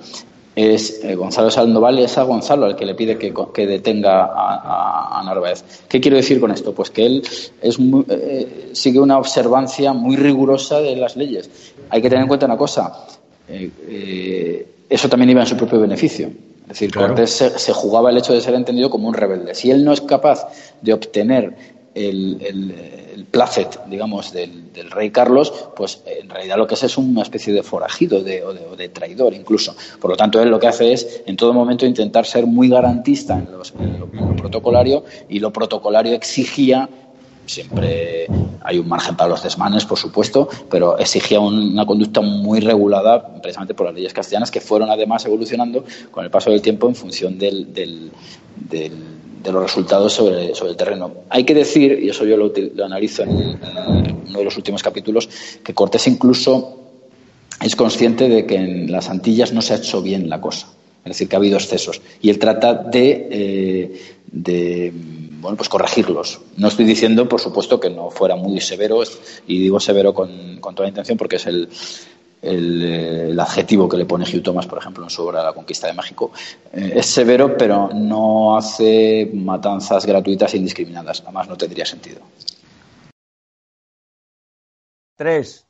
es 0.57 1.05
eh, 1.05 1.15
Gonzalo 1.15 1.53
Sandoval, 1.53 2.01
es 2.01 2.19
a 2.19 2.25
Gonzalo 2.25 2.67
al 2.67 2.75
que 2.75 2.85
le 2.85 2.97
pide 2.97 3.17
que, 3.17 3.67
detenga 3.69 4.29
a, 4.35 5.23
Narváez. 5.25 5.87
¿Qué 5.89 6.01
quiero 6.01 6.17
decir 6.17 6.41
con 6.41 6.51
esto? 6.51 6.75
Pues 6.75 6.91
que 6.91 7.07
él 7.07 7.23
es 7.63 7.79
eh, 8.09 8.71
sigue 8.73 8.99
una 8.99 9.19
observancia 9.19 9.93
muy 9.93 10.17
rigurosa 10.17 10.81
de 10.81 10.97
las 10.97 11.17
leyes. 11.17 11.49
Hay 11.91 12.03
que 12.03 12.09
tener 12.09 12.23
en 12.23 12.29
cuenta 12.29 12.47
una 12.47 12.57
cosa, 12.57 13.07
eso 13.47 15.09
también 15.09 15.31
iba 15.31 15.43
en 15.43 15.47
su 15.47 15.57
propio 15.57 15.79
beneficio. 15.79 16.29
Es 16.69 16.81
decir, 16.81 16.93
Cortés 16.93 17.31
se, 17.31 17.73
jugaba 17.73 18.11
el 18.11 18.19
hecho 18.19 18.35
de 18.35 18.43
ser 18.43 18.55
entendido 18.55 18.91
como 18.91 19.09
un 19.09 19.15
rebelde. 19.15 19.55
Si 19.55 19.71
él 19.71 19.85
no 19.85 19.93
es 19.93 20.03
capaz 20.03 20.49
de 20.83 20.93
obtener 20.93 21.57
el, 21.95 22.37
el, 22.43 23.25
placet, 23.31 23.87
digamos, 23.87 24.33
del, 24.33 24.69
rey 24.91 25.11
Carlos, 25.11 25.53
pues 25.75 26.03
en 26.05 26.29
realidad 26.29 26.59
lo 26.59 26.67
que 26.67 26.75
es 26.75 26.83
es 26.83 26.99
una 26.99 27.23
especie 27.23 27.55
de 27.55 27.63
forajido 27.63 28.23
de, 28.23 28.45
o, 28.45 28.53
de, 28.53 28.89
traidor 28.91 29.33
incluso. 29.33 29.75
Por 29.99 30.11
lo 30.11 30.17
tanto, 30.17 30.43
él 30.43 30.51
lo 30.51 30.61
que 30.61 30.67
hace 30.67 30.93
es 30.93 31.23
en 31.25 31.37
todo 31.37 31.55
momento 31.55 31.87
intentar 31.87 32.27
ser 32.27 32.47
muy 32.47 32.69
garantista 32.69 33.35
en, 33.35 33.49
en 33.85 33.99
lo 33.99 34.37
protocolario 34.37 35.05
y 35.29 35.41
lo 35.41 35.53
protocolario 35.53 36.13
exigía 36.15 36.89
Siempre 37.49 38.27
hay 38.63 38.79
un 38.79 38.87
margen 38.87 39.17
para 39.17 39.31
los 39.31 39.43
desmanes, 39.43 39.87
por 39.87 39.99
supuesto, 39.99 40.49
pero 40.71 40.99
exigía 40.99 41.41
una 41.41 41.87
conducta 41.87 42.21
muy 42.21 42.61
regulada 42.61 43.41
precisamente 43.41 43.73
por 43.73 43.87
las 43.87 43.95
leyes 43.95 44.13
castellanas 44.13 44.51
que 44.51 44.61
fueron 44.61 44.91
además 44.91 45.25
evolucionando 45.25 45.85
con 46.11 46.25
el 46.25 46.31
paso 46.31 46.51
del 46.51 46.61
tiempo 46.61 46.89
en 46.89 46.95
función 46.95 47.39
del, 47.39 47.73
del, 47.73 48.11
de 48.69 49.53
los 49.53 49.63
resultados 49.63 50.13
sobre, 50.13 50.55
sobre, 50.55 50.73
el 50.73 50.77
terreno. 50.77 51.13
Hay 51.31 51.45
que 51.45 51.55
decir, 51.55 51.99
y 52.03 52.11
eso 52.11 52.27
yo 52.27 52.37
lo, 52.37 52.53
analizo 52.85 53.23
en, 53.23 53.59
uno 54.29 54.39
de 54.39 54.45
los 54.45 54.57
últimos 54.59 54.83
capítulos, 54.83 55.29
que 55.65 55.73
Cortés 55.73 56.07
incluso 56.07 56.77
es 57.63 57.75
consciente 57.75 58.29
de 58.29 58.45
que 58.45 58.57
en 58.57 58.93
las 58.93 59.09
Antillas 59.09 59.55
no 59.55 59.63
se 59.63 59.73
ha 59.73 59.77
hecho 59.77 60.03
bien 60.03 60.29
la 60.29 60.41
cosa. 60.41 60.69
Es 61.05 61.13
decir, 61.13 61.29
que 61.29 61.37
ha 61.37 61.39
habido 61.39 61.57
excesos. 61.57 62.03
Y 62.21 62.29
él 62.29 62.39
trata 62.39 62.75
de, 62.75 63.29
eh, 63.31 64.01
de 64.31 64.93
bueno, 65.41 65.57
pues 65.57 65.69
corregirlos. 65.69 66.41
No 66.57 66.69
estoy 66.69 66.85
diciendo, 66.85 67.29
por 67.29 67.41
supuesto, 67.41 67.79
que 67.79 67.91
no 67.91 68.11
fuera 68.11 68.37
muy 68.37 68.61
severo, 68.61 69.03
y 69.47 69.59
digo 69.59 69.81
severo 69.81 70.13
con, 70.13 70.59
con 70.61 70.75
toda 70.75 70.87
la 70.87 70.91
intención 70.91 71.17
porque 71.17 71.37
es 71.37 71.47
el, 71.47 71.69
el, 72.43 73.39
adjetivo 73.39 73.89
que 73.89 73.97
le 73.97 74.05
pone 74.05 74.25
Hugh 74.25 74.43
Thomas, 74.43 74.67
por 74.67 74.79
ejemplo, 74.79 75.05
en 75.05 75.11
su 75.11 75.23
obra 75.23 75.43
La 75.43 75.53
conquista 75.53 75.87
de 75.87 75.93
México, 75.93 76.33
eh, 76.73 76.95
es 76.97 77.07
severo, 77.07 77.57
pero 77.57 77.91
no 77.95 78.57
hace 78.57 79.31
matanzas 79.33 80.07
gratuitas 80.07 80.55
e 80.55 80.59
indiscriminadas. 80.59 81.23
Además, 81.23 81.49
no 81.49 81.57
tendría 81.57 81.87
sentido. 81.87 82.21
Tres. 85.17 85.65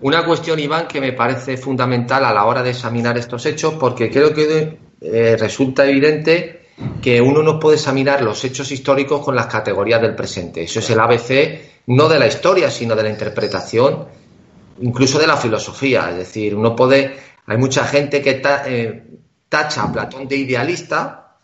Una 0.00 0.24
cuestión, 0.24 0.60
Iván, 0.60 0.86
que 0.86 1.00
me 1.00 1.12
parece 1.12 1.56
fundamental 1.56 2.24
a 2.24 2.32
la 2.32 2.44
hora 2.44 2.62
de 2.62 2.70
examinar 2.70 3.18
estos 3.18 3.46
hechos, 3.46 3.74
porque 3.74 4.10
creo 4.10 4.32
que 4.32 4.78
eh, 5.00 5.36
resulta 5.36 5.86
evidente 5.86 6.67
que 7.02 7.20
uno 7.20 7.42
no 7.42 7.58
puede 7.58 7.76
examinar 7.76 8.22
los 8.22 8.44
hechos 8.44 8.70
históricos 8.70 9.24
con 9.24 9.34
las 9.34 9.46
categorías 9.46 10.00
del 10.00 10.14
presente. 10.14 10.62
Eso 10.62 10.78
es 10.78 10.90
el 10.90 11.00
ABC, 11.00 11.84
no 11.86 12.08
de 12.08 12.18
la 12.18 12.26
historia, 12.26 12.70
sino 12.70 12.94
de 12.94 13.02
la 13.02 13.10
interpretación 13.10 14.06
incluso 14.80 15.18
de 15.18 15.26
la 15.26 15.36
filosofía. 15.36 16.10
Es 16.10 16.16
decir, 16.16 16.54
uno 16.54 16.74
puede, 16.74 17.16
hay 17.46 17.56
mucha 17.56 17.84
gente 17.84 18.22
que 18.22 18.42
eh, 18.66 19.04
tacha 19.48 19.82
a 19.82 19.92
Platón 19.92 20.28
de 20.28 20.36
idealista 20.36 21.36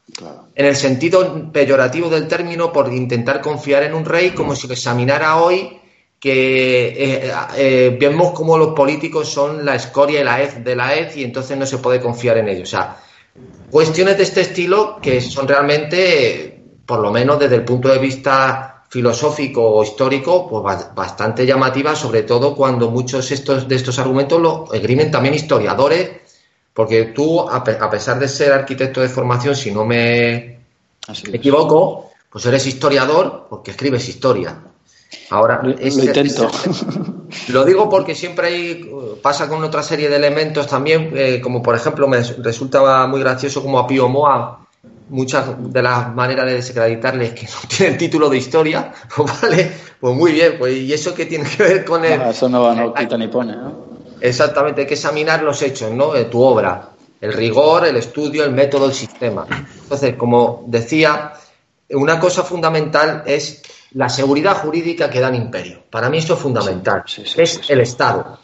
en 0.55 0.67
el 0.67 0.77
sentido 0.77 1.51
peyorativo 1.51 2.11
del 2.11 2.29
término 2.29 2.73
por 2.73 2.93
intentar 2.93 3.41
confiar 3.41 3.85
en 3.85 3.95
un 3.95 4.05
rey 4.05 4.31
como 4.31 4.55
si 4.55 4.69
lo 4.69 4.75
examinara 4.75 5.37
hoy 5.37 5.81
que 6.21 6.89
eh, 6.89 7.33
eh, 7.57 7.97
vemos 7.99 8.33
como 8.33 8.57
los 8.57 8.75
políticos 8.75 9.29
son 9.29 9.65
la 9.65 9.75
escoria 9.75 10.21
y 10.21 10.25
la 10.25 10.43
hez 10.43 10.63
de 10.63 10.77
la 10.77 10.95
hez 10.95 11.17
y 11.17 11.25
entonces 11.25 11.57
no 11.57 11.67
se 11.67 11.79
puede 11.79 12.01
confiar 12.01 12.39
en 12.39 12.49
ellos. 12.49 12.69
O 12.69 12.71
sea, 12.71 12.97
cuestiones 13.71 14.17
de 14.17 14.23
este 14.23 14.43
estilo 14.43 14.99
que 15.03 15.21
son 15.21 15.49
realmente, 15.49 16.63
por 16.87 17.01
lo 17.01 17.11
menos 17.11 17.39
desde 17.39 17.57
el 17.57 17.65
punto 17.65 17.89
de 17.89 17.99
vista 17.99 18.85
filosófico 18.89 19.61
o 19.61 19.83
histórico 19.83 20.49
pues 20.49 20.95
bastante 20.95 21.45
llamativa, 21.45 21.97
sobre 21.97 22.23
todo 22.23 22.55
cuando 22.55 22.91
muchos 22.91 23.33
estos, 23.33 23.67
de 23.67 23.75
estos 23.75 23.99
argumentos 23.99 24.41
lo 24.41 24.73
esgrimen 24.73 25.11
también 25.11 25.35
historiadores, 25.35 26.11
porque 26.73 27.07
tú, 27.07 27.41
a, 27.41 27.65
pesar 27.65 28.19
de 28.19 28.29
ser 28.29 28.53
arquitecto 28.53 29.01
de 29.01 29.09
formación, 29.09 29.57
si 29.57 29.73
no 29.73 29.85
me 29.85 30.61
equivoco, 31.33 32.11
pues 32.31 32.47
eres 32.47 32.67
historiador 32.67 33.47
porque 33.51 33.73
escribes 33.73 34.09
historia. 34.09 34.57
Ahora, 35.31 35.61
lo, 35.63 35.71
intento. 35.71 36.51
lo 37.49 37.65
digo 37.65 37.89
porque 37.89 38.15
siempre 38.15 38.47
hay, 38.49 38.91
pasa 39.23 39.49
con 39.49 39.63
otra 39.65 39.83
serie 39.83 40.09
de 40.09 40.17
elementos 40.17 40.67
también, 40.67 41.13
eh, 41.15 41.41
como 41.41 41.63
por 41.63 41.75
ejemplo 41.75 42.07
me 42.07 42.23
resulta 42.23 43.07
muy 43.07 43.21
gracioso 43.21 43.63
como 43.63 43.79
a 43.79 43.87
Pío 43.87 44.09
Moa 44.09 44.65
muchas 45.09 45.47
de 45.73 45.83
las 45.83 46.15
maneras 46.15 46.47
de 46.47 46.55
desacreditarle 46.55 47.27
es 47.27 47.33
que 47.33 47.47
no 47.47 47.69
tienen 47.69 47.99
título 47.99 48.29
de 48.29 48.39
historia, 48.39 48.93
pues 49.17 49.41
vale, 49.41 49.73
pues 50.01 50.15
muy 50.15 50.33
bien, 50.33 50.57
pues 50.59 50.77
y 50.77 50.93
eso 50.93 51.15
que 51.15 51.27
tiene 51.27 51.49
que 51.49 51.63
ver 51.63 51.85
con 51.85 52.05
el... 52.05 52.21
eso 52.23 52.49
no, 52.49 52.75
no 52.75 52.95
quita 52.95 53.17
ni 53.17 53.29
pone, 53.29 53.57
¿no? 53.57 53.95
Exactamente, 54.21 54.83
hay 54.83 54.87
que 54.87 54.95
examinar 54.95 55.43
los 55.43 55.61
hechos, 55.61 55.91
¿no? 55.93 56.13
De 56.13 56.25
tu 56.25 56.41
obra, 56.41 56.89
el 57.21 57.33
rigor, 57.33 57.87
el 57.87 57.97
estudio, 57.97 58.45
el 58.45 58.53
método, 58.53 58.87
el 58.87 58.95
sistema. 58.95 59.47
Entonces, 59.83 60.15
como 60.17 60.65
decía, 60.67 61.35
una 61.91 62.19
cosa 62.19 62.43
fundamental 62.43 63.23
es 63.27 63.61
la 63.95 64.09
seguridad 64.09 64.57
jurídica 64.59 65.09
que 65.09 65.21
da 65.21 65.29
el 65.29 65.37
imperio. 65.37 65.83
Para 65.91 66.11
mí 66.11 66.19
eso 66.19 66.35
es 66.35 66.41
fundamental, 66.41 67.05
es 67.37 67.61
el 67.69 67.81
Estado. 67.81 68.39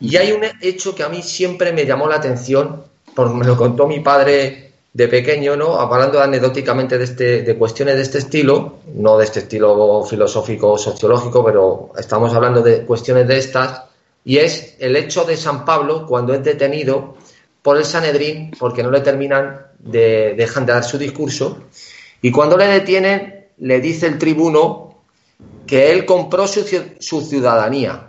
Y 0.00 0.16
hay 0.16 0.32
un 0.32 0.42
hecho 0.62 0.94
que 0.94 1.02
a 1.02 1.08
mí 1.08 1.22
siempre 1.22 1.72
me 1.72 1.84
llamó 1.84 2.06
la 2.06 2.16
atención, 2.16 2.84
porque 3.14 3.34
me 3.34 3.44
lo 3.44 3.56
contó 3.56 3.86
mi 3.86 4.00
padre 4.00 4.70
de 4.92 5.08
pequeño, 5.08 5.56
¿no? 5.56 5.78
Hablando 5.78 6.20
anecdóticamente 6.20 6.98
de, 6.98 7.04
este, 7.04 7.42
de 7.42 7.56
cuestiones 7.56 7.96
de 7.96 8.02
este 8.02 8.18
estilo, 8.18 8.78
no 8.94 9.18
de 9.18 9.24
este 9.24 9.40
estilo 9.40 10.04
filosófico 10.04 10.72
o 10.72 10.78
sociológico, 10.78 11.44
pero 11.44 11.90
estamos 11.98 12.34
hablando 12.34 12.62
de 12.62 12.84
cuestiones 12.84 13.28
de 13.28 13.38
estas, 13.38 13.82
y 14.24 14.38
es 14.38 14.76
el 14.78 14.96
hecho 14.96 15.24
de 15.24 15.36
San 15.36 15.64
Pablo 15.64 16.06
cuando 16.06 16.34
es 16.34 16.42
detenido 16.42 17.14
por 17.62 17.76
el 17.76 17.84
Sanedrín, 17.84 18.52
porque 18.58 18.82
no 18.82 18.90
le 18.90 19.00
terminan 19.00 19.66
de, 19.78 20.34
dejan 20.36 20.66
de 20.66 20.72
dar 20.72 20.84
su 20.84 20.98
discurso, 20.98 21.58
y 22.20 22.32
cuando 22.32 22.56
le 22.56 22.66
detienen, 22.66 23.46
le 23.58 23.80
dice 23.80 24.06
el 24.06 24.18
tribuno 24.18 24.89
que 25.70 25.92
él 25.92 26.04
compró 26.04 26.48
su, 26.48 26.66
su 26.98 27.20
ciudadanía. 27.20 28.08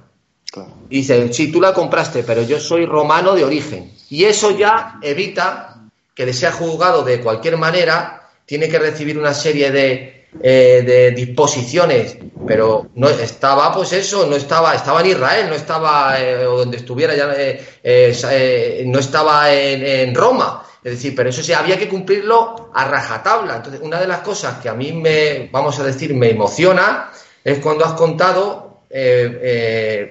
Y 0.89 0.97
dice, 0.97 1.31
sí, 1.31 1.51
tú 1.51 1.61
la 1.61 1.75
compraste, 1.75 2.23
pero 2.23 2.41
yo 2.41 2.59
soy 2.59 2.87
romano 2.87 3.35
de 3.35 3.45
origen. 3.45 3.93
Y 4.09 4.25
eso 4.25 4.57
ya 4.57 4.97
evita 5.03 5.83
que 6.15 6.25
le 6.25 6.33
sea 6.33 6.51
juzgado 6.51 7.03
de 7.03 7.21
cualquier 7.21 7.57
manera, 7.57 8.29
tiene 8.45 8.67
que 8.67 8.79
recibir 8.79 9.17
una 9.17 9.35
serie 9.35 9.71
de, 9.71 10.27
eh, 10.41 11.13
disposiciones, 11.15 12.17
pero 12.47 12.87
no 12.95 13.09
estaba, 13.09 13.71
pues 13.73 13.93
eso, 13.93 14.25
no 14.25 14.35
estaba, 14.35 14.73
estaba 14.73 15.01
en 15.01 15.07
Israel, 15.07 15.45
no 15.47 15.55
estaba 15.55 16.19
eh, 16.19 16.43
donde 16.43 16.77
estuviera, 16.77 17.15
ya, 17.15 17.31
eh, 17.37 18.83
no 18.87 18.97
estaba 18.97 19.53
en, 19.53 20.15
Roma. 20.15 20.65
Es 20.83 20.93
decir, 20.93 21.13
pero 21.15 21.29
eso 21.29 21.43
sí, 21.43 21.53
había 21.53 21.77
que 21.77 21.87
cumplirlo 21.87 22.71
a 22.73 22.85
rajatabla. 22.85 23.57
Entonces, 23.57 23.81
una 23.83 23.99
de 23.99 24.07
las 24.07 24.21
cosas 24.21 24.59
que 24.59 24.67
a 24.67 24.73
mí 24.73 24.91
me, 24.93 25.47
vamos 25.51 25.79
a 25.79 25.83
decir, 25.83 26.15
me 26.15 26.31
emociona 26.31 27.11
es 27.43 27.59
cuando 27.59 27.85
has 27.85 27.93
contado, 27.93 28.81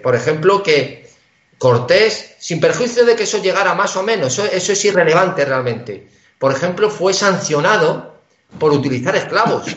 por 0.02 0.14
ejemplo, 0.14 0.62
que 0.62 1.00
Cortés, 1.60 2.36
sin 2.38 2.58
perjuicio 2.58 3.04
de 3.04 3.14
que 3.14 3.24
eso 3.24 3.36
llegara 3.36 3.74
más 3.74 3.94
o 3.94 4.02
menos, 4.02 4.38
eso, 4.38 4.72
es 4.72 4.84
irrelevante 4.86 5.44
realmente. 5.44 6.08
Por 6.38 6.52
ejemplo, 6.52 6.88
fue 6.88 7.12
sancionado 7.12 8.14
por 8.58 8.72
utilizar 8.72 9.14
esclavos. 9.14 9.66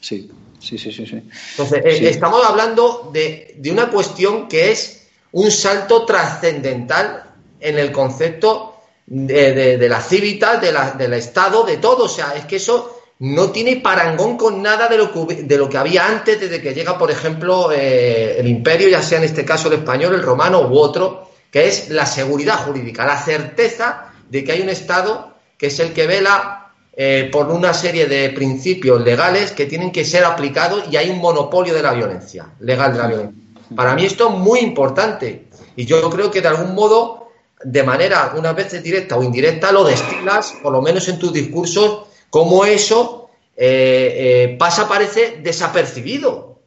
Sí, 0.00 0.30
sí, 0.60 0.78
sí, 0.78 0.92
sí. 0.92 1.22
Entonces, 1.50 1.84
eh, 1.84 2.08
estamos 2.08 2.44
hablando 2.46 3.10
de, 3.12 3.60
una 3.68 3.90
cuestión 3.90 4.46
que 4.48 4.70
es 4.70 5.08
un 5.32 5.50
salto 5.50 6.06
trascendental 6.06 7.24
en 7.58 7.78
el 7.78 7.90
concepto 7.90 8.80
de, 9.06 9.88
la 9.88 10.00
civita, 10.00 10.56
del 10.56 11.12
Estado, 11.14 11.64
de 11.64 11.78
todo. 11.78 12.04
O 12.04 12.08
sea, 12.08 12.34
es 12.36 12.44
que 12.44 12.56
eso 12.56 12.97
no 13.20 13.50
tiene 13.50 13.76
parangón 13.76 14.36
con 14.36 14.62
nada 14.62 14.88
de 14.88 14.96
lo 14.96 15.12
que, 15.12 15.42
de 15.42 15.58
lo 15.58 15.68
que 15.68 15.78
había 15.78 16.06
antes, 16.06 16.40
desde 16.40 16.62
que 16.62 16.72
llega, 16.72 16.96
por 16.96 17.10
ejemplo, 17.10 17.72
eh, 17.72 18.36
el 18.38 18.46
imperio, 18.46 18.88
ya 18.88 19.02
sea 19.02 19.18
en 19.18 19.24
este 19.24 19.44
caso 19.44 19.68
el 19.68 19.74
español, 19.74 20.14
el 20.14 20.22
romano 20.22 20.60
u 20.68 20.78
otro, 20.78 21.30
que 21.50 21.66
es 21.66 21.90
la 21.90 22.06
seguridad 22.06 22.64
jurídica, 22.64 23.04
la 23.04 23.20
certeza 23.20 24.12
de 24.28 24.44
que 24.44 24.52
hay 24.52 24.60
un 24.60 24.68
Estado 24.68 25.34
que 25.56 25.66
es 25.66 25.80
el 25.80 25.92
que 25.92 26.06
vela 26.06 26.72
eh, 26.96 27.28
por 27.32 27.48
una 27.50 27.74
serie 27.74 28.06
de 28.06 28.30
principios 28.30 29.02
legales 29.02 29.50
que 29.52 29.66
tienen 29.66 29.90
que 29.90 30.04
ser 30.04 30.24
aplicados 30.24 30.84
y 30.90 30.96
hay 30.96 31.10
un 31.10 31.18
monopolio 31.18 31.74
de 31.74 31.82
la 31.82 31.92
violencia, 31.92 32.54
legal 32.60 32.92
de 32.92 32.98
la 32.98 33.06
violencia. 33.08 33.42
Para 33.74 33.94
mí 33.94 34.04
esto 34.04 34.28
es 34.28 34.34
muy 34.34 34.60
importante 34.60 35.48
y 35.76 35.84
yo 35.84 36.08
creo 36.10 36.30
que 36.30 36.40
de 36.40 36.48
algún 36.48 36.74
modo, 36.74 37.28
de 37.62 37.82
manera 37.82 38.32
una 38.36 38.52
vez 38.52 38.82
directa 38.82 39.16
o 39.16 39.22
indirecta, 39.22 39.72
lo 39.72 39.84
destilas, 39.84 40.54
por 40.62 40.72
lo 40.72 40.80
menos 40.80 41.08
en 41.08 41.18
tus 41.18 41.32
discursos, 41.32 42.07
cómo 42.30 42.64
eso 42.64 43.30
eh, 43.56 44.46
eh, 44.50 44.56
pasa, 44.58 44.88
parece 44.88 45.40
desapercibido. 45.42 46.60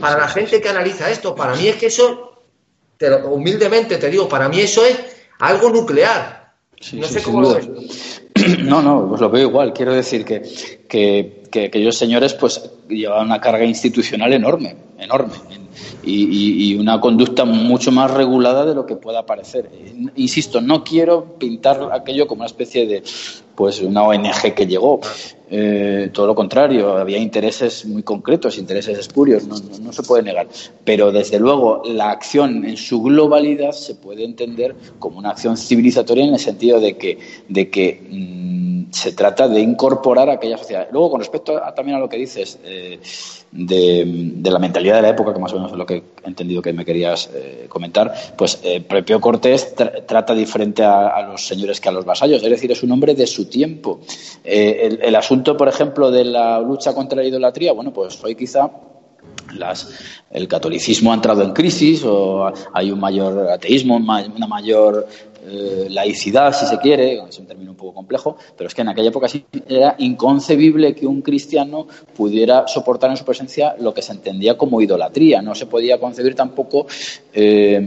para 0.00 0.18
la 0.18 0.28
gente 0.28 0.60
que 0.60 0.68
analiza 0.68 1.10
esto, 1.10 1.34
para 1.34 1.54
mí 1.54 1.68
es 1.68 1.76
que 1.76 1.86
eso, 1.86 2.42
humildemente 3.24 3.98
te 3.98 4.08
digo, 4.08 4.28
para 4.28 4.48
mí 4.48 4.60
eso 4.60 4.84
es 4.84 4.96
algo 5.38 5.70
nuclear. 5.70 6.54
no 6.92 7.06
sé 7.06 7.22
cómo 7.22 7.42
lo 7.42 7.54
ves. 7.54 8.22
No, 8.62 8.80
no, 8.80 9.08
pues 9.08 9.20
lo 9.20 9.30
veo 9.30 9.48
igual. 9.48 9.72
Quiero 9.72 9.92
decir 9.92 10.24
que, 10.24 10.42
que, 10.88 11.45
que, 11.60 11.66
aquellos 11.66 11.96
señores 11.96 12.34
pues 12.34 12.70
llevaban 12.88 13.26
una 13.26 13.40
carga 13.40 13.64
institucional 13.64 14.32
enorme, 14.32 14.76
enorme, 14.98 15.34
y, 16.02 16.72
y, 16.72 16.74
una 16.76 17.00
conducta 17.00 17.44
mucho 17.44 17.90
más 17.90 18.10
regulada 18.10 18.64
de 18.64 18.74
lo 18.74 18.86
que 18.86 18.96
pueda 18.96 19.24
parecer. 19.26 19.70
Insisto, 20.16 20.60
no 20.60 20.84
quiero 20.84 21.36
pintar 21.38 21.88
aquello 21.92 22.26
como 22.26 22.40
una 22.40 22.46
especie 22.46 22.86
de 22.86 23.02
pues 23.56 23.80
una 23.80 24.02
ONG 24.02 24.54
que 24.54 24.66
llegó. 24.66 25.00
Eh, 25.48 26.10
todo 26.12 26.26
lo 26.26 26.34
contrario, 26.34 26.96
había 26.98 27.18
intereses 27.18 27.86
muy 27.86 28.02
concretos, 28.02 28.58
intereses 28.58 28.98
espurios, 28.98 29.46
no, 29.46 29.56
no, 29.80 29.92
se 29.92 30.02
puede 30.02 30.22
negar. 30.22 30.48
Pero 30.84 31.10
desde 31.10 31.38
luego 31.38 31.82
la 31.86 32.10
acción 32.10 32.64
en 32.64 32.76
su 32.76 33.00
globalidad 33.02 33.72
se 33.72 33.94
puede 33.94 34.24
entender 34.24 34.76
como 34.98 35.18
una 35.18 35.30
acción 35.30 35.56
civilizatoria 35.56 36.24
en 36.24 36.34
el 36.34 36.40
sentido 36.40 36.80
de 36.80 36.96
que, 36.96 37.18
de 37.48 37.70
que 37.70 38.02
mm, 38.10 38.65
se 38.90 39.12
trata 39.12 39.48
de 39.48 39.60
incorporar 39.60 40.28
a 40.30 40.34
aquella 40.34 40.58
sociedad. 40.58 40.88
Luego, 40.90 41.10
con 41.10 41.20
respecto 41.20 41.60
también 41.74 41.96
a 41.96 42.00
lo 42.00 42.08
que 42.08 42.16
dices 42.16 42.58
eh, 42.64 43.00
de, 43.52 44.50
la 44.50 44.58
mentalidad 44.58 44.96
de 44.96 45.02
la 45.02 45.08
época, 45.10 45.32
que 45.32 45.40
más 45.40 45.52
o 45.52 45.56
menos 45.56 45.72
es 45.72 45.78
lo 45.78 45.86
que 45.86 46.02
he 46.24 46.28
entendido 46.28 46.62
que 46.62 46.72
me 46.72 46.84
querías 46.84 47.30
eh, 47.34 47.66
comentar, 47.68 48.12
pues 48.36 48.60
eh, 48.62 48.80
propio 48.80 49.20
Cortés 49.20 49.74
trata 49.74 50.34
diferente 50.34 50.84
a, 50.84 51.22
los 51.22 51.46
señores 51.46 51.80
que 51.80 51.88
a 51.88 51.92
los 51.92 52.04
vasallos, 52.04 52.42
es 52.42 52.50
decir, 52.50 52.70
es 52.72 52.82
un 52.82 52.92
hombre 52.92 53.14
de 53.14 53.26
su 53.26 53.46
tiempo. 53.46 54.00
El, 54.44 55.00
el, 55.02 55.16
asunto, 55.16 55.56
por 55.56 55.68
ejemplo, 55.68 56.10
de 56.10 56.24
la 56.24 56.60
lucha 56.60 56.94
contra 56.94 57.20
la 57.20 57.28
idolatría, 57.28 57.72
bueno, 57.72 57.92
pues 57.92 58.22
hoy 58.22 58.34
quizá 58.34 58.70
las, 59.54 59.88
el 60.30 60.48
catolicismo 60.48 61.12
ha 61.12 61.14
entrado 61.14 61.42
en 61.42 61.52
crisis 61.52 62.02
o 62.04 62.52
hay 62.72 62.90
un 62.90 63.00
mayor 63.00 63.50
ateísmo, 63.50 63.96
una 63.96 64.46
mayor 64.46 65.06
eh, 65.48 65.86
laicidad, 65.90 66.52
si 66.52 66.66
se 66.66 66.76
quiere, 66.78 67.22
es 67.28 67.38
un 67.38 67.46
término 67.46 67.70
un 67.70 67.76
poco 67.76 67.94
complejo, 67.94 68.36
pero 68.56 68.66
es 68.66 68.74
que 68.74 68.82
en 68.82 68.88
aquella 68.88 69.10
época 69.10 69.28
era 69.68 69.94
inconcebible 69.98 70.92
que 70.92 71.06
un 71.06 71.22
cristiano 71.22 71.86
pudiera 72.16 72.66
soportar 72.66 73.10
en 73.10 73.16
su 73.16 73.24
presencia 73.24 73.76
lo 73.78 73.94
que 73.94 74.02
se 74.02 74.10
entendía 74.10 74.58
como 74.58 74.80
idolatría. 74.80 75.42
No 75.42 75.54
se 75.54 75.66
podía 75.66 76.00
concebir 76.00 76.34
tampoco. 76.34 76.86
Eh, 77.32 77.80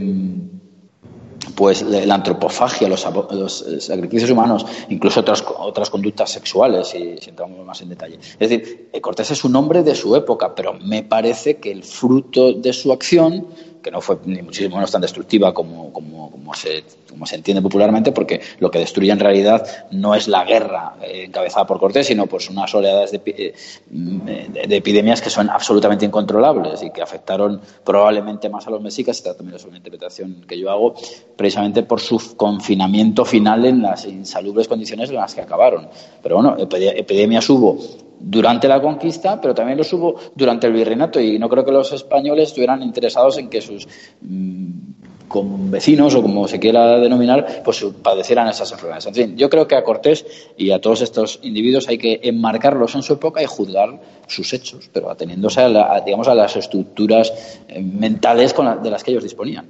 pues 1.54 1.82
la 1.82 2.14
antropofagia, 2.14 2.88
los, 2.88 3.06
los, 3.32 3.64
sacrificios 3.78 4.30
humanos, 4.30 4.66
incluso 4.88 5.20
otras, 5.20 5.44
otras 5.58 5.90
conductas 5.90 6.30
sexuales, 6.30 6.88
si, 6.88 7.16
si, 7.18 7.30
entramos 7.30 7.64
más 7.64 7.80
en 7.82 7.90
detalle. 7.90 8.18
Es 8.38 8.50
decir, 8.50 8.88
eh, 8.92 9.00
Cortés 9.00 9.30
es 9.30 9.44
un 9.44 9.56
hombre 9.56 9.82
de 9.82 9.94
su 9.94 10.14
época, 10.16 10.54
pero 10.54 10.74
me 10.74 11.02
parece 11.02 11.58
que 11.58 11.70
el 11.70 11.82
fruto 11.82 12.52
de 12.52 12.72
su 12.72 12.92
acción 12.92 13.46
que 13.82 13.90
no 13.90 14.00
fue 14.00 14.18
ni 14.24 14.42
muchísimo 14.42 14.76
menos 14.76 14.90
tan 14.90 15.00
destructiva 15.00 15.52
como, 15.54 15.92
como, 15.92 16.30
como, 16.30 16.54
se, 16.54 16.84
como 17.08 17.26
se 17.26 17.36
entiende 17.36 17.62
popularmente, 17.62 18.12
porque 18.12 18.40
lo 18.58 18.70
que 18.70 18.78
destruye 18.78 19.10
en 19.10 19.18
realidad 19.18 19.66
no 19.90 20.14
es 20.14 20.28
la 20.28 20.44
guerra 20.44 20.94
eh, 21.02 21.24
encabezada 21.26 21.66
por 21.66 21.78
Cortés, 21.78 22.06
sino 22.06 22.26
pues 22.26 22.48
unas 22.50 22.74
oleadas 22.74 23.12
de, 23.12 23.20
eh, 23.26 23.54
de, 23.88 24.76
epidemias 24.76 25.20
que 25.20 25.30
son 25.30 25.48
absolutamente 25.50 26.04
incontrolables 26.04 26.82
y 26.82 26.90
que 26.90 27.02
afectaron 27.02 27.60
probablemente 27.84 28.48
más 28.48 28.66
a 28.66 28.70
los 28.70 28.80
mexicas, 28.80 29.16
esta 29.16 29.34
también 29.34 29.56
es 29.56 29.64
una 29.64 29.76
interpretación 29.76 30.44
que 30.46 30.58
yo 30.58 30.70
hago, 30.70 30.94
precisamente 31.36 31.82
por 31.82 32.00
su 32.00 32.36
confinamiento 32.36 33.24
final 33.24 33.64
en 33.64 33.82
las 33.82 34.04
insalubres 34.04 34.68
condiciones 34.68 35.10
en 35.10 35.16
las 35.16 35.34
que 35.34 35.40
acabaron. 35.40 35.88
Pero 36.22 36.36
bueno, 36.36 36.56
epidemias 36.58 37.48
hubo 37.48 37.78
durante 38.20 38.68
la 38.68 38.80
conquista, 38.80 39.40
pero 39.40 39.54
también 39.54 39.78
los 39.78 39.92
hubo 39.92 40.14
durante 40.34 40.66
el 40.66 40.72
virreinato 40.72 41.20
y 41.20 41.38
no 41.38 41.48
creo 41.48 41.64
que 41.64 41.72
los 41.72 41.90
españoles 41.92 42.48
estuvieran 42.48 42.82
interesados 42.82 43.38
en 43.38 43.48
que 43.48 43.60
sus 43.60 43.88
mm, 44.20 45.70
vecinos 45.70 46.14
o 46.14 46.22
como 46.22 46.48
se 46.48 46.58
quiera 46.58 46.98
denominar, 46.98 47.62
pues 47.64 47.84
padecieran 48.02 48.48
esas 48.48 48.70
enfermedades. 48.72 49.06
En 49.06 49.14
fin, 49.14 49.36
yo 49.36 49.48
creo 49.48 49.66
que 49.66 49.76
a 49.76 49.84
Cortés 49.84 50.26
y 50.56 50.70
a 50.70 50.80
todos 50.80 51.02
estos 51.02 51.38
individuos 51.42 51.88
hay 51.88 51.98
que 51.98 52.20
enmarcarlos 52.22 52.94
en 52.94 53.02
su 53.02 53.14
época 53.14 53.42
y 53.42 53.46
juzgar 53.46 54.00
sus 54.26 54.52
hechos, 54.52 54.90
pero 54.92 55.10
ateniéndose 55.10 55.60
a, 55.60 56.00
digamos, 56.00 56.28
a 56.28 56.34
las 56.34 56.56
estructuras 56.56 57.60
eh, 57.68 57.80
mentales 57.80 58.54
de 58.82 58.90
las 58.90 59.04
que 59.04 59.12
ellos 59.12 59.22
disponían. 59.22 59.66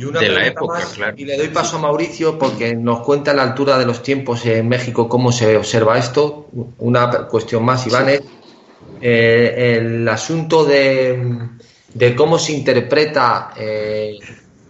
Y 0.00 0.04
una 0.04 0.20
de 0.20 0.30
la 0.30 0.46
época, 0.46 0.80
claro. 0.94 1.14
Y 1.18 1.26
le 1.26 1.36
doy 1.36 1.48
paso 1.48 1.76
a 1.76 1.80
Mauricio 1.80 2.38
porque 2.38 2.74
nos 2.74 3.00
cuenta 3.00 3.34
la 3.34 3.42
altura 3.42 3.78
de 3.78 3.84
los 3.84 4.02
tiempos 4.02 4.46
en 4.46 4.66
México 4.66 5.06
cómo 5.10 5.30
se 5.30 5.58
observa 5.58 5.98
esto. 5.98 6.48
Una 6.78 7.26
cuestión 7.26 7.62
más, 7.66 7.86
Iván, 7.86 8.08
es 8.08 8.22
eh, 9.02 9.76
el 9.78 10.08
asunto 10.08 10.64
de, 10.64 11.28
cómo 12.16 12.38
se 12.38 12.52
interpreta 12.52 13.52
eh, 13.58 14.18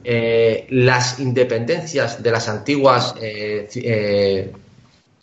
eh, 0.02 0.66
las 0.70 1.20
independencias 1.20 2.20
de 2.20 2.30
las 2.32 2.48
antiguas, 2.48 3.14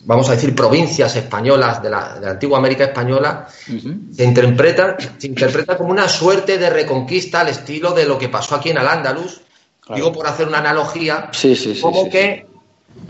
vamos 0.06 0.30
a 0.30 0.32
decir, 0.32 0.54
provincias 0.54 1.16
españolas 1.16 1.82
de 1.82 1.90
la, 1.90 2.14
antigua 2.30 2.56
América 2.56 2.84
española, 2.84 3.46
se, 3.66 4.24
interpreta, 4.24 4.96
se 5.18 5.26
interpreta 5.26 5.76
como 5.76 5.90
una 5.90 6.08
suerte 6.08 6.56
de 6.56 6.70
reconquista 6.70 7.40
al 7.40 7.48
estilo 7.48 7.92
de 7.92 8.06
lo 8.06 8.16
que 8.16 8.30
pasó 8.30 8.54
aquí 8.54 8.70
en 8.70 8.78
Al-Ándalus 8.78 9.42
digo 9.94 10.12
por 10.12 10.26
hacer 10.26 10.48
una 10.48 10.58
analogía, 10.58 11.30
como 11.80 12.10
que 12.10 12.46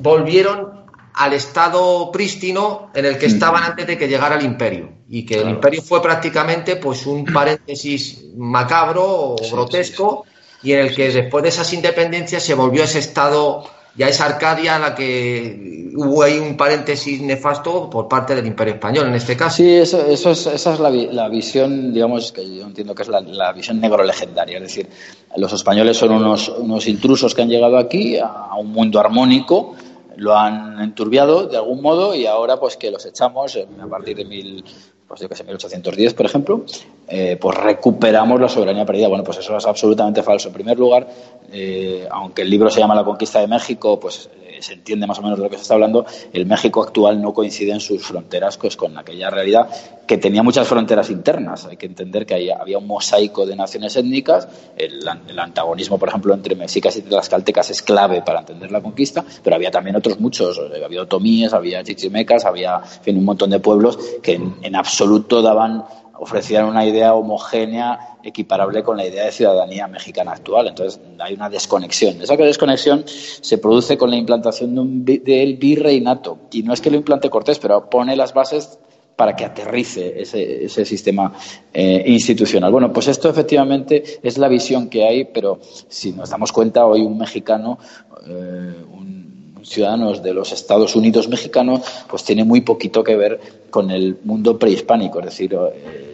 volvieron 0.01 0.79
al 1.15 1.33
estado 1.33 2.13
prístino 2.13 2.91
en 2.95 3.05
el 3.05 3.19
que 3.19 3.27
estaban 3.27 3.65
antes 3.65 3.87
de 3.87 3.99
que 3.99 4.07
llegara 4.07 4.37
el 4.37 4.45
imperio. 4.45 4.91
Y 5.09 5.25
que 5.25 5.41
el 5.41 5.49
imperio 5.49 5.83
fue 5.83 6.01
prácticamente 6.03 6.77
pues 6.77 7.07
un 7.07 7.25
paréntesis 7.35 8.25
macabro 8.37 9.05
o 9.05 9.37
grotesco 9.51 10.25
y 10.62 10.73
en 10.73 10.81
el 10.81 10.95
que 10.95 11.11
después 11.11 11.43
de 11.43 11.49
esas 11.49 11.73
independencias 11.73 12.43
se 12.43 12.55
volvió 12.55 12.83
a 12.83 12.85
ese 12.85 12.99
estado 12.99 13.64
ya 13.96 14.09
es 14.09 14.20
Arcadia 14.20 14.79
la 14.79 14.94
que 14.94 15.90
hubo 15.94 16.22
ahí 16.22 16.38
un 16.38 16.57
paréntesis 16.57 17.20
nefasto 17.20 17.90
por 17.90 18.09
parte 18.09 18.35
del 18.35 18.46
Imperio 18.46 18.74
Español 18.74 19.09
en 19.09 19.14
este 19.14 19.37
caso. 19.37 19.57
Sí, 19.57 19.68
eso, 19.68 20.07
eso 20.07 20.31
es, 20.31 20.46
esa 20.46 20.74
es 20.74 20.81
la, 20.81 21.29
visión, 21.29 21.92
digamos, 21.92 22.33
que 22.33 22.57
yo 22.57 22.64
entiendo 22.64 22.94
que 22.94 23.03
es 23.03 23.09
la, 23.09 23.53
visión 23.53 23.81
negro 23.81 24.05
legendaria. 24.05 24.59
Es 24.59 24.62
decir, 24.62 24.88
los 25.37 25.53
españoles 25.53 25.96
son 25.96 26.12
unos, 26.12 26.48
unos 26.48 26.87
intrusos 26.87 27.35
que 27.35 27.42
han 27.42 27.48
llegado 27.48 27.79
aquí 27.79 28.16
a, 28.18 28.55
un 28.59 28.72
mundo 28.72 29.01
armónico, 29.01 29.74
lo 30.16 30.37
han 30.37 30.81
enturbiado 30.81 31.46
de 31.46 31.57
algún 31.57 31.83
modo 31.83 32.14
y 32.14 32.27
ahora 32.27 32.59
pues 32.59 32.77
que 32.77 32.90
los 32.90 33.05
echamos 33.07 33.57
a 33.57 33.87
partir 33.87 34.16
de 34.16 34.24
mil, 34.24 34.64
pues 35.09 35.21
yo 35.21 35.29
que 35.29 35.35
sé, 35.35 35.42
1810, 35.42 36.12
por 36.12 36.27
ejemplo, 36.27 36.64
eh, 37.09 37.38
pues 37.40 37.57
recuperamos 37.57 38.38
la 38.38 38.49
soberanía 38.49 38.85
perdida. 38.85 39.09
Bueno, 39.09 39.25
pues 39.25 39.38
eso 39.38 39.57
es 39.57 39.66
absolutamente 39.66 40.23
falso. 40.23 40.49
En 40.49 40.55
primer 40.55 40.79
lugar, 40.79 41.09
eh, 41.51 42.07
aunque 42.11 42.42
el 42.42 42.51
libro 42.51 42.68
se 42.71 42.81
llama 42.81 42.94
La 42.94 43.05
conquista 43.05 43.40
de 43.40 43.49
México, 43.49 43.99
pues 43.99 44.29
se 44.62 44.75
entiende 44.75 45.07
más 45.07 45.18
o 45.18 45.23
menos 45.23 45.38
de 45.38 45.44
lo 45.44 45.51
que 45.51 45.57
se 45.57 45.62
está 45.62 45.75
hablando, 45.75 46.07
el 46.33 46.47
México 46.47 46.83
actual 46.83 47.21
no 47.21 47.33
coincide 47.33 47.73
en 47.73 47.81
sus 47.81 48.03
fronteras 48.03 48.57
pues, 48.57 48.77
con 48.77 48.97
aquella 48.99 49.31
realidad 49.31 49.68
que 50.07 50.16
tenía 50.16 50.42
muchas 50.42 50.66
fronteras 50.66 51.11
internas. 51.11 51.66
Hay 51.66 51.77
que 51.77 51.87
entender 51.87 52.25
que 52.25 52.53
había 52.53 52.79
un 52.79 52.87
mosaico 52.87 53.44
de 53.44 53.55
naciones 53.55 53.94
étnicas, 53.97 54.49
el, 54.77 55.07
antagonismo, 55.38 55.99
por 55.99 56.09
ejemplo, 56.09 56.33
entre 56.35 56.57
mexicas 56.57 56.97
y 56.97 57.03
tlaxcaltecas 57.03 57.71
es 57.71 57.83
clave 57.83 58.23
para 58.23 58.40
entender 58.40 58.73
la 58.73 58.81
conquista, 58.81 59.25
pero 59.42 59.57
había 59.57 59.71
también 59.71 59.97
otros 59.97 60.18
muchos, 60.18 60.59
había 60.85 61.03
otomíes, 61.03 61.53
había 61.53 61.85
chichimecas, 61.85 62.44
había 62.44 62.81
un 63.07 63.25
montón 63.25 63.51
de 63.51 63.61
pueblos 63.61 63.99
que 64.23 64.40
en 64.62 64.77
absoluto 64.77 65.42
daban 65.42 65.85
ofrecían 66.18 66.66
una 66.66 66.85
idea 66.85 67.14
homogénea 67.14 68.16
equiparable 68.22 68.83
con 68.83 68.96
la 68.96 69.07
idea 69.07 69.24
de 69.24 69.33
ciudadanía 69.33 69.87
mexicana 69.88 70.33
actual. 70.33 70.68
Entonces 70.68 71.00
hay 71.18 71.35
una 71.35 71.48
desconexión. 71.48 72.20
Esa 72.20 72.37
desconexión 72.37 73.04
se 73.07 73.59
produce 73.59 73.96
con 73.96 74.11
la 74.11 74.16
implantación 74.16 74.74
de 74.74 74.81
un, 74.81 75.04
del 75.04 75.57
virreinato. 75.57 76.38
Y 76.50 76.62
no 76.62 76.72
es 76.72 76.81
que 76.81 76.90
lo 76.90 76.96
implante 76.96 77.31
Cortés, 77.31 77.59
pero 77.59 77.88
pone 77.88 78.16
las 78.16 78.35
bases 78.35 78.78
para 79.16 79.35
que 79.35 79.44
aterrice 79.44 80.22
ese, 80.22 80.64
ese 80.64 80.85
sistema 80.85 81.33
eh, 81.72 82.04
institucional. 82.07 82.70
Bueno, 82.70 82.92
pues 82.92 83.09
esto 83.09 83.28
efectivamente 83.28 84.20
es 84.22 84.38
la 84.38 84.46
visión 84.46 84.88
que 84.88 85.04
hay, 85.04 85.24
pero 85.24 85.59
si 85.88 86.12
nos 86.12 86.31
damos 86.31 86.52
cuenta, 86.52 86.87
hoy 86.87 87.00
un 87.00 87.18
mexicano, 87.18 87.81
eh, 88.28 88.74
un, 88.92 89.59
ciudadanos 89.64 90.22
de 90.22 90.33
los 90.33 90.52
Estados 90.52 90.94
Unidos 90.94 91.28
mexicanos, 91.28 91.81
pues 92.09 92.22
tiene 92.22 92.44
muy 92.44 92.61
poquito 92.61 93.02
que 93.02 93.16
ver 93.16 93.40
con 93.70 93.90
el 93.90 94.18
mundo 94.22 94.57
prehispánico, 94.57 95.18
es 95.18 95.24
decir, 95.26 95.52
eh, 95.52 96.08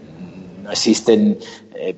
no 0.64 0.72
existen 0.72 1.38
eh, 1.74 1.94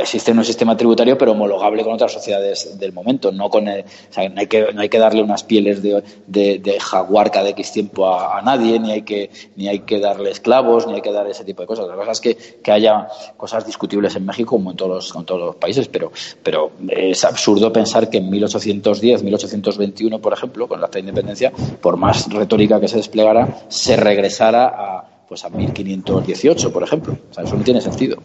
existe 0.00 0.32
un 0.32 0.44
sistema 0.44 0.76
tributario, 0.76 1.16
pero 1.16 1.32
homologable 1.32 1.82
con 1.84 1.94
otras 1.94 2.12
sociedades 2.12 2.78
del 2.78 2.92
momento. 2.92 3.32
No, 3.32 3.48
con 3.50 3.64
no, 3.64 3.72
hay 4.14 4.46
que, 4.46 4.72
no 4.72 4.80
hay 4.80 4.88
que 4.88 4.98
darle 4.98 5.22
unas 5.22 5.44
pieles 5.44 5.82
de, 5.82 6.02
de, 6.26 6.80
jaguar 6.80 7.30
cada 7.30 7.48
X 7.50 7.72
tiempo 7.72 8.08
a, 8.08 8.40
nadie, 8.42 8.78
ni 8.78 8.92
hay, 8.92 9.02
que, 9.02 9.30
ni 9.56 9.68
hay 9.68 9.80
que 9.80 9.98
darle 9.98 10.30
esclavos, 10.30 10.86
ni 10.86 10.94
hay 10.94 11.02
que 11.02 11.12
dar 11.12 11.26
ese 11.26 11.44
tipo 11.44 11.62
de 11.62 11.66
cosas. 11.66 11.86
La 11.88 11.94
cosa 11.94 12.12
es 12.12 12.20
que, 12.20 12.36
que 12.36 12.72
haya 12.72 13.08
cosas 13.36 13.66
discutibles 13.66 14.14
en 14.16 14.26
México 14.26 14.50
como 14.50 14.70
en 14.70 14.76
todos 14.76 14.90
los, 14.90 15.16
en 15.16 15.24
todos 15.24 15.40
los 15.40 15.56
países, 15.56 15.88
pero, 15.88 16.12
pero 16.42 16.72
es 16.88 17.24
absurdo 17.24 17.72
pensar 17.72 18.10
que 18.10 18.18
en 18.18 18.30
1810, 18.30 19.22
1821, 19.22 20.20
por 20.20 20.32
ejemplo, 20.32 20.68
con 20.68 20.80
la 20.80 20.86
de 20.86 21.00
independencia, 21.00 21.52
por 21.80 21.96
más 21.96 22.32
retórica 22.32 22.80
que 22.80 22.88
se 22.88 22.96
desplegara, 22.96 23.66
se 23.68 23.96
regresara 23.96 24.66
a, 24.66 25.15
pues 25.28 25.44
a 25.44 25.50
1518, 25.50 26.72
por 26.72 26.82
ejemplo. 26.82 27.18
Eso 27.30 27.56
no 27.56 27.64
tiene 27.64 27.80
sentido. 27.80 28.22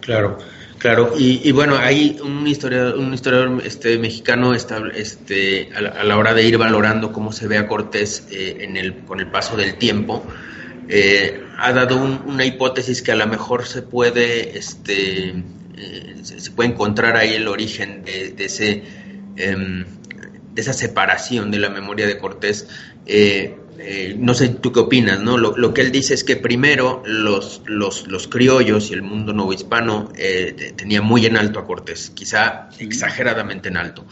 Claro, 0.00 0.38
claro. 0.78 1.12
Y, 1.18 1.50
bueno, 1.52 1.76
hay 1.76 2.18
un 2.22 2.46
historiador, 2.46 2.98
un 2.98 3.12
historiador 3.12 3.62
este, 3.64 3.98
mexicano 3.98 4.54
este, 4.54 5.70
a, 5.74 6.04
la, 6.04 6.16
hora 6.16 6.32
de 6.32 6.44
ir 6.44 6.58
valorando 6.58 7.12
cómo 7.12 7.32
se 7.32 7.48
ve 7.48 7.58
a 7.58 7.66
Cortés 7.66 8.28
eh, 8.30 8.58
en 8.60 8.76
el, 8.76 8.98
con 9.04 9.20
el 9.20 9.26
paso 9.30 9.56
del 9.56 9.76
tiempo, 9.76 10.24
eh, 10.88 11.42
ha 11.58 11.72
dado 11.72 11.96
una 11.96 12.44
hipótesis 12.44 13.02
que 13.02 13.12
a 13.12 13.16
lo 13.16 13.26
mejor 13.26 13.66
se 13.66 13.82
puede, 13.82 14.56
este, 14.56 15.30
eh, 15.76 16.16
se, 16.22 16.50
puede 16.52 16.70
encontrar 16.70 17.16
ahí 17.16 17.34
el 17.34 17.48
origen 17.48 18.04
de, 18.04 18.34
ese, 18.38 18.84
em, 19.36 19.84
de 20.56 20.62
esa 20.62 20.72
separación 20.72 21.50
de 21.50 21.58
la 21.58 21.68
memoria 21.68 22.06
de 22.06 22.18
Cortés. 22.18 22.66
Eh, 23.04 23.54
no 24.18 24.32
sé 24.32 24.48
tú 24.48 24.72
qué 24.72 24.80
opinas, 24.80 25.20
¿no? 25.20 25.36
Lo, 25.36 25.74
que 25.74 25.82
él 25.82 25.92
dice 25.92 26.14
es 26.14 26.24
que 26.24 26.36
primero 26.36 27.02
los, 27.04 27.60
los, 27.66 28.08
los 28.08 28.26
criollos 28.26 28.90
y 28.90 28.94
el 28.94 29.02
mundo 29.02 29.34
novohispano 29.34 30.10
eh, 30.16 30.72
tenía 30.74 31.02
muy 31.02 31.26
en 31.26 31.36
alto 31.36 31.60
a 31.60 31.66
Cortés, 31.66 32.10
quizá 32.14 32.70
exageradamente 32.78 33.68
en 33.68 33.76
alto. 33.76 34.06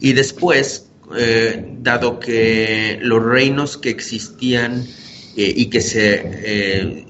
Y 0.00 0.12
después, 0.12 0.90
eh, 1.16 1.64
dado 1.78 2.20
que 2.20 2.98
los 3.00 3.24
reinos 3.24 3.78
que 3.78 3.88
existían 3.88 4.84
eh, 5.36 5.54
y 5.56 5.66
que 5.66 5.80
se 5.80 7.06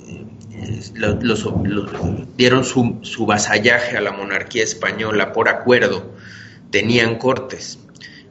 dieron 2.37 2.65
su, 2.65 3.01
su 3.03 3.27
vasallaje 3.27 3.97
a 3.97 4.01
la 4.01 4.13
monarquía 4.13 4.63
española 4.63 5.33
por 5.33 5.49
acuerdo, 5.49 6.15
tenían 6.71 7.19
cortes 7.19 7.81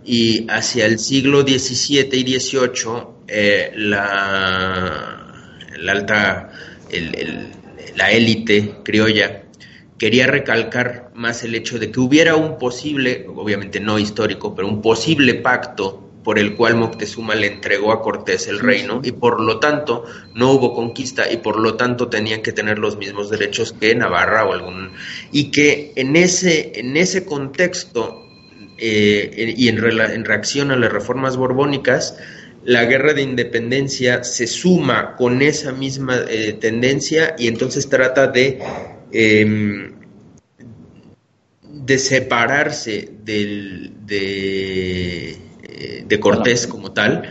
y 0.06 0.46
hacia 0.50 0.86
el 0.86 1.00
siglo 1.00 1.42
XVII 1.42 2.20
y 2.20 2.40
XVIII 2.40 3.72
la, 3.76 5.34
la, 5.78 5.92
alta, 5.92 6.52
la 7.96 8.12
élite 8.12 8.76
criolla 8.84 9.46
quería 9.98 10.28
recalcar 10.28 11.12
más 11.16 11.44
el 11.44 11.56
hecho 11.56 11.80
de 11.80 11.92
que 11.92 12.00
hubiera 12.00 12.36
un 12.36 12.58
posible, 12.58 13.26
obviamente 13.34 13.80
no 13.80 13.98
histórico, 13.98 14.54
pero 14.56 14.68
un 14.68 14.82
posible 14.82 15.36
pacto 15.36 16.02
por 16.24 16.40
el 16.40 16.56
cual 16.56 16.76
Moctezuma 16.76 17.36
le 17.36 17.48
entregó 17.48 17.92
a 17.92 18.02
Cortés 18.02 18.48
el 18.48 18.60
reino 18.60 19.00
y 19.04 19.12
por 19.12 19.40
lo 19.40 19.60
tanto 19.60 20.06
no 20.34 20.54
hubo 20.54 20.74
conquista 20.74 21.32
y 21.32 21.38
por 21.38 21.60
lo 21.60 21.76
tanto 21.76 22.10
tenían 22.10 22.42
que 22.42 22.52
tener 22.52 22.80
los 22.80 22.98
mismos 22.98 23.30
derechos 23.30 23.74
que 23.74 23.94
Navarra 23.94 24.44
o 24.46 24.54
algún 24.54 24.92
y 25.32 25.52
que 25.52 25.94
en 25.96 26.16
ese 26.16 26.80
en 26.80 26.98
ese 26.98 27.26
contexto 27.26 28.25
eh, 28.78 29.54
y 29.56 29.68
en, 29.68 29.78
en 29.78 30.26
reacción 30.26 30.72
a 30.72 30.76
las 30.76 30.92
reformas 30.92 31.38
borbónicas 31.38 32.18
la 32.64 32.86
guerra 32.86 33.14
de 33.14 33.22
independencia 33.22 34.24
se 34.24 34.48
suma 34.48 35.16
con 35.16 35.44
esa 35.44 35.72
misma 35.72 36.22
eh, 36.28 36.54
tendencia 36.60 37.36
y 37.38 37.48
entonces 37.48 37.88
trata 37.88 38.28
de 38.28 38.60
Em, 39.18 39.94
de 41.64 41.98
separarse 42.00 43.12
del, 43.24 43.94
de, 44.06 45.30
eh, 45.30 46.04
de 46.06 46.20
Cortés 46.20 46.68
como 46.68 46.92
tal, 46.92 47.30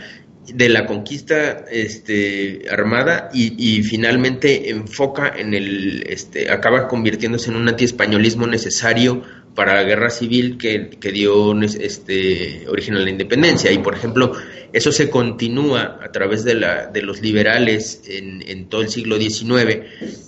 de 0.51 0.69
la 0.69 0.87
conquista 0.87 1.65
este, 1.69 2.65
armada 2.71 3.29
y, 3.33 3.83
finalmente 3.83 4.71
enfoca 4.71 5.31
en 5.37 5.53
el, 5.53 6.05
este, 6.07 6.49
acaba 6.49 6.87
convirtiéndose 6.87 7.51
en 7.51 7.57
un 7.57 7.67
antiespañolismo 7.67 8.47
necesario 8.47 9.21
para 9.55 9.73
la 9.73 9.83
guerra 9.83 10.09
civil 10.09 10.57
que, 10.57 10.89
que 10.99 11.11
dio 11.11 11.59
este, 11.61 12.65
origen 12.67 12.95
a 12.95 12.99
la 12.99 13.09
independencia. 13.09 13.71
Y, 13.71 13.77
por 13.79 13.95
ejemplo, 13.95 14.33
eso 14.73 14.91
se 14.91 15.09
continúa 15.09 15.99
a 16.03 16.11
través 16.11 16.43
de, 16.43 16.55
la, 16.55 16.87
de 16.87 17.01
los 17.01 17.21
liberales 17.21 18.01
en, 18.07 18.43
en 18.45 18.67
todo 18.67 18.81
el 18.81 18.89
siglo 18.89 19.17
XIX, 19.17 19.79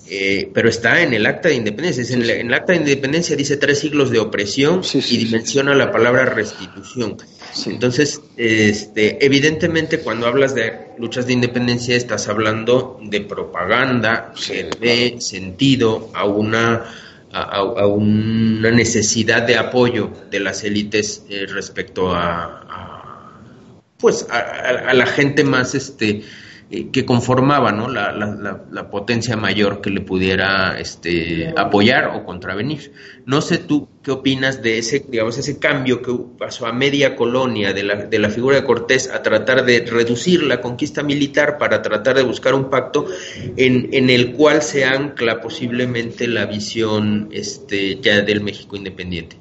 eh, 0.09 0.49
pero 0.53 0.69
está 0.69 1.01
en 1.01 1.13
el 1.13 1.25
acta 1.25 1.49
de 1.49 1.55
independencia. 1.55 2.15
en, 2.15 2.21
el, 2.21 2.53
acta 2.53 2.71
de 2.71 2.79
independencia 2.79 3.35
dice 3.35 3.57
tres 3.57 3.79
siglos 3.79 4.09
de 4.09 4.19
opresión 4.19 4.81
y 4.93 5.17
dimensiona 5.17 5.75
la 5.75 5.91
palabra 5.91 6.25
restitución. 6.25 7.17
Entonces, 7.65 8.21
este, 8.37 9.25
evidentemente, 9.25 9.99
cuando 9.99 10.27
hablas 10.27 10.55
de 10.55 10.71
luchas 10.97 11.27
de 11.27 11.33
independencia, 11.33 11.97
estás 11.97 12.29
hablando 12.29 12.99
de 13.03 13.21
propaganda 13.21 14.33
que 14.47 14.69
dé 14.79 15.19
sentido 15.19 16.09
a 16.13 16.25
una 16.25 16.85
a, 17.41 17.87
una 17.87 18.71
necesidad 18.71 19.43
de 19.43 19.57
apoyo 19.57 20.11
de 20.29 20.39
las 20.39 20.63
élites 20.63 21.25
eh, 21.29 21.45
respecto 21.47 22.13
a, 22.13 23.33
pues 23.97 24.27
a, 24.29 24.93
la 24.93 25.05
gente 25.05 25.43
más 25.43 25.75
este 25.75 26.23
eh, 26.69 26.89
que 26.91 27.05
conformaba 27.05 27.71
¿no? 27.71 27.87
La, 27.87 28.11
la, 28.11 28.89
potencia 28.89 29.37
mayor 29.37 29.79
que 29.79 29.89
le 29.89 30.01
pudiera 30.01 30.77
este, 30.77 31.53
apoyar 31.55 32.07
o 32.07 32.25
contravenir. 32.25 32.91
No 33.25 33.39
sé 33.41 33.57
tú 33.57 33.87
qué 34.03 34.11
opinas 34.11 34.61
de 34.61 34.79
ese, 34.79 35.05
digamos, 35.07 35.37
ese 35.37 35.59
cambio 35.59 36.01
que 36.01 36.13
pasó 36.37 36.65
a 36.65 36.73
media 36.73 37.15
colonia 37.15 37.71
de 37.71 37.83
la, 37.83 37.95
de 37.95 38.19
la 38.19 38.29
figura 38.29 38.57
de 38.57 38.65
Cortés 38.65 39.09
a 39.09 39.23
tratar 39.23 39.63
de 39.63 39.85
reducir 39.89 40.43
la 40.43 40.59
conquista 40.59 41.03
militar 41.03 41.57
para 41.57 41.81
tratar 41.81 42.17
de 42.17 42.23
buscar 42.23 42.53
un 42.53 42.69
pacto 42.69 43.05
en, 43.55 43.87
en 43.93 44.09
el 44.09 44.33
cual 44.33 44.61
se 44.61 44.83
ancla 44.83 45.39
posiblemente 45.39 46.27
la 46.27 46.47
visión 46.47 47.29
este, 47.31 48.01
ya 48.01 48.21
del 48.21 48.41
México 48.41 48.75
independiente. 48.75 49.37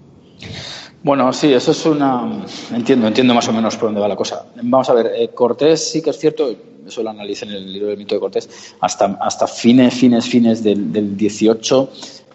Bueno, 1.03 1.33
sí, 1.33 1.53
eso 1.53 1.71
es 1.73 1.87
una. 1.87 2.45
Entiendo, 2.73 3.07
entiendo 3.07 3.35
más 3.35 3.49
o 3.49 3.53
menos 3.53 3.77
por 3.77 3.89
dónde 3.89 4.01
va 4.01 4.09
la 4.09 4.17
cosa. 4.17 4.47
Vamos 4.63 4.89
a 4.91 4.95
ver, 4.95 5.13
eh, 5.17 5.29
Cortés 5.35 5.91
sí 5.91 6.03
que 6.03 6.11
es 6.11 6.19
cierto, 6.19 6.53
eso 6.87 7.03
lo 7.03 7.11
analicé 7.11 7.45
en 7.45 7.53
el 7.53 7.73
libro 7.73 7.89
del 7.89 7.99
mito 7.99 8.15
de 8.15 8.21
Cortés, 8.21 8.75
hasta, 8.81 9.19
hasta 9.21 9.47
fines, 9.47 9.95
fines, 9.95 10.27
fines 10.27 10.63
del, 10.63 10.93
del 10.93 11.17
18, 11.17 11.91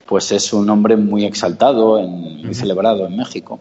pues 0.06 0.32
es 0.32 0.52
un 0.54 0.70
hombre 0.70 0.98
muy 0.98 1.26
exaltado, 1.26 2.00
en, 2.00 2.46
muy 2.46 2.54
celebrado 2.54 3.06
en 3.06 3.16
México. 3.16 3.60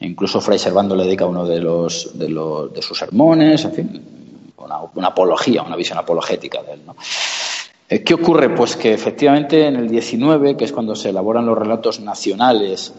Incluso 0.00 0.40
Fray 0.40 0.58
Servando 0.58 0.96
le 0.96 1.04
dedica 1.04 1.26
uno 1.26 1.46
de, 1.46 1.60
los, 1.60 2.18
de, 2.18 2.28
los, 2.28 2.72
de 2.72 2.82
sus 2.82 2.98
sermones, 2.98 3.64
en 3.64 3.72
fin, 3.72 4.04
una, 4.58 4.78
una, 4.94 5.08
apología, 5.08 5.62
una 5.62 5.76
visión 5.76 5.98
apologética 5.98 6.62
de 6.62 6.72
él. 6.72 6.80
¿no? 6.86 6.96
Eh, 7.88 8.02
¿Qué 8.02 8.14
ocurre? 8.14 8.54
Pues 8.54 8.76
que 8.76 8.92
efectivamente 8.92 9.66
en 9.66 9.76
el 9.76 9.88
19, 9.88 10.56
que 10.56 10.64
es 10.64 10.72
cuando 10.72 10.96
se 10.96 11.10
elaboran 11.10 11.46
los 11.46 11.56
relatos 11.56 12.00
nacionales 12.00 12.92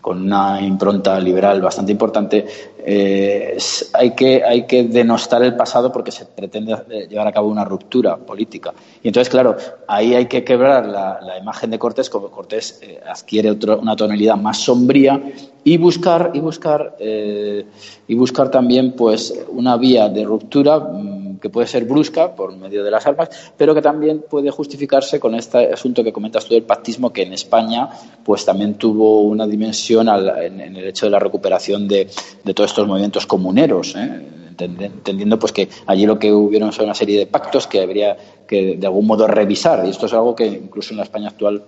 con 0.00 0.22
una 0.22 0.60
impronta 0.62 1.18
liberal 1.20 1.60
bastante 1.60 1.92
importante, 1.92 2.46
eh, 2.90 3.58
hay, 3.92 4.12
que, 4.12 4.42
hay 4.42 4.66
que 4.66 4.82
denostar 4.84 5.42
el 5.42 5.54
pasado 5.54 5.92
porque 5.92 6.10
se 6.10 6.24
pretende 6.24 6.74
llevar 7.10 7.26
a 7.26 7.32
cabo 7.32 7.48
una 7.48 7.62
ruptura 7.62 8.16
política. 8.16 8.72
Y 9.02 9.08
entonces, 9.08 9.28
claro, 9.28 9.58
ahí 9.86 10.14
hay 10.14 10.24
que 10.24 10.42
quebrar 10.42 10.86
la, 10.86 11.36
imagen 11.38 11.70
de 11.70 11.78
Cortés, 11.78 12.08
como 12.08 12.30
Cortés 12.30 12.80
eh, 12.80 12.98
adquiere 13.06 13.52
una 13.52 13.94
tonalidad 13.94 14.36
más 14.36 14.56
sombría 14.56 15.20
y 15.64 15.76
buscar, 15.76 16.30
y 16.32 16.40
buscar, 16.40 16.96
eh, 16.98 17.66
y 18.06 18.14
buscar 18.14 18.50
también 18.50 18.92
pues, 18.92 19.34
una 19.50 19.76
vía 19.76 20.08
de 20.08 20.24
ruptura 20.24 20.78
mm, 20.78 21.27
que 21.40 21.50
puede 21.50 21.66
ser 21.66 21.84
brusca 21.84 22.34
por 22.34 22.56
medio 22.56 22.84
de 22.84 22.90
las 22.90 23.06
armas, 23.06 23.28
pero 23.56 23.74
que 23.74 23.82
también 23.82 24.24
puede 24.28 24.50
justificarse 24.50 25.20
con 25.20 25.34
este 25.34 25.72
asunto 25.72 26.04
que 26.04 26.12
comentas 26.12 26.44
tú 26.44 26.54
del 26.54 26.64
pactismo, 26.64 27.12
que 27.12 27.22
en 27.22 27.32
España 27.32 27.88
pues 28.24 28.44
también 28.44 28.74
tuvo 28.74 29.22
una 29.22 29.46
dimensión 29.46 30.08
en, 30.08 30.60
el 30.60 30.86
hecho 30.86 31.06
de 31.06 31.10
la 31.10 31.18
recuperación 31.18 31.88
de, 31.88 32.08
de 32.44 32.54
todos 32.54 32.70
estos 32.70 32.86
movimientos 32.86 33.26
comuneros. 33.26 33.94
¿eh? 33.96 34.34
entendiendo 34.60 35.38
pues 35.38 35.52
que 35.52 35.68
allí 35.86 36.04
lo 36.04 36.18
que 36.18 36.32
hubieron 36.32 36.72
son 36.72 36.86
una 36.86 36.94
serie 36.94 37.16
de 37.16 37.26
pactos 37.26 37.68
que 37.68 37.80
habría 37.80 38.16
que 38.46 38.76
de 38.76 38.86
algún 38.86 39.06
modo 39.06 39.28
revisar 39.28 39.86
y 39.86 39.90
esto 39.90 40.06
es 40.06 40.12
algo 40.12 40.34
que 40.34 40.46
incluso 40.46 40.92
en 40.92 40.96
la 40.96 41.04
España 41.04 41.28
actual 41.28 41.62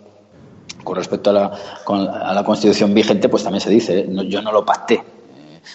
con 0.83 0.97
respecto 0.97 1.31
a 1.31 1.33
la, 1.33 1.53
a 1.87 2.35
la 2.35 2.43
constitución 2.43 2.93
vigente 2.93 3.29
pues 3.29 3.45
también 3.45 3.61
se 3.61 3.71
dice 3.71 4.01
¿eh? 4.01 4.09
yo 4.27 4.43
no 4.43 4.51
lo 4.51 4.65
pacté 4.65 5.01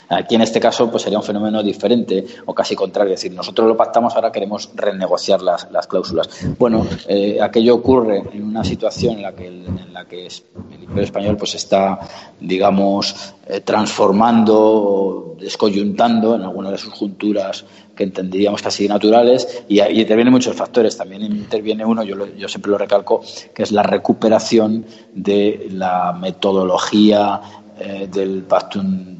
Aquí 0.09 0.35
en 0.35 0.41
este 0.41 0.59
caso 0.59 0.89
pues 0.89 1.03
sería 1.03 1.17
un 1.17 1.23
fenómeno 1.23 1.63
diferente 1.63 2.25
o 2.45 2.53
casi 2.53 2.75
contrario, 2.75 3.13
es 3.13 3.21
decir, 3.21 3.35
nosotros 3.35 3.67
lo 3.67 3.77
pactamos, 3.77 4.15
ahora 4.15 4.31
queremos 4.31 4.69
renegociar 4.75 5.41
las, 5.41 5.71
las 5.71 5.87
cláusulas. 5.87 6.29
Bueno, 6.57 6.85
eh, 7.07 7.39
aquello 7.41 7.75
ocurre 7.75 8.23
en 8.33 8.43
una 8.43 8.63
situación 8.63 9.15
en 9.15 9.21
la 9.23 9.33
que 9.33 9.47
el, 9.47 9.65
en 9.65 9.93
la 9.93 10.05
que 10.05 10.27
el 10.27 10.83
Imperio 10.83 11.03
español 11.03 11.37
pues 11.37 11.55
está, 11.55 11.99
digamos, 12.39 13.33
eh, 13.47 13.61
transformando, 13.61 15.35
descoyuntando 15.39 16.35
en 16.35 16.41
algunas 16.41 16.73
de 16.73 16.77
sus 16.77 16.93
junturas 16.93 17.65
que 17.95 18.03
entenderíamos 18.03 18.61
casi 18.61 18.87
naturales 18.87 19.63
y, 19.67 19.79
y 19.79 20.01
intervienen 20.01 20.33
muchos 20.33 20.55
factores. 20.55 20.97
También 20.97 21.23
interviene 21.23 21.85
uno, 21.85 22.03
yo, 22.03 22.27
yo 22.35 22.47
siempre 22.47 22.71
lo 22.71 22.77
recalco, 22.77 23.21
que 23.53 23.63
es 23.63 23.71
la 23.71 23.83
recuperación 23.83 24.85
de 25.13 25.67
la 25.71 26.13
metodología 26.13 27.41
eh, 27.79 28.07
del 28.11 28.43
pactum 28.43 29.15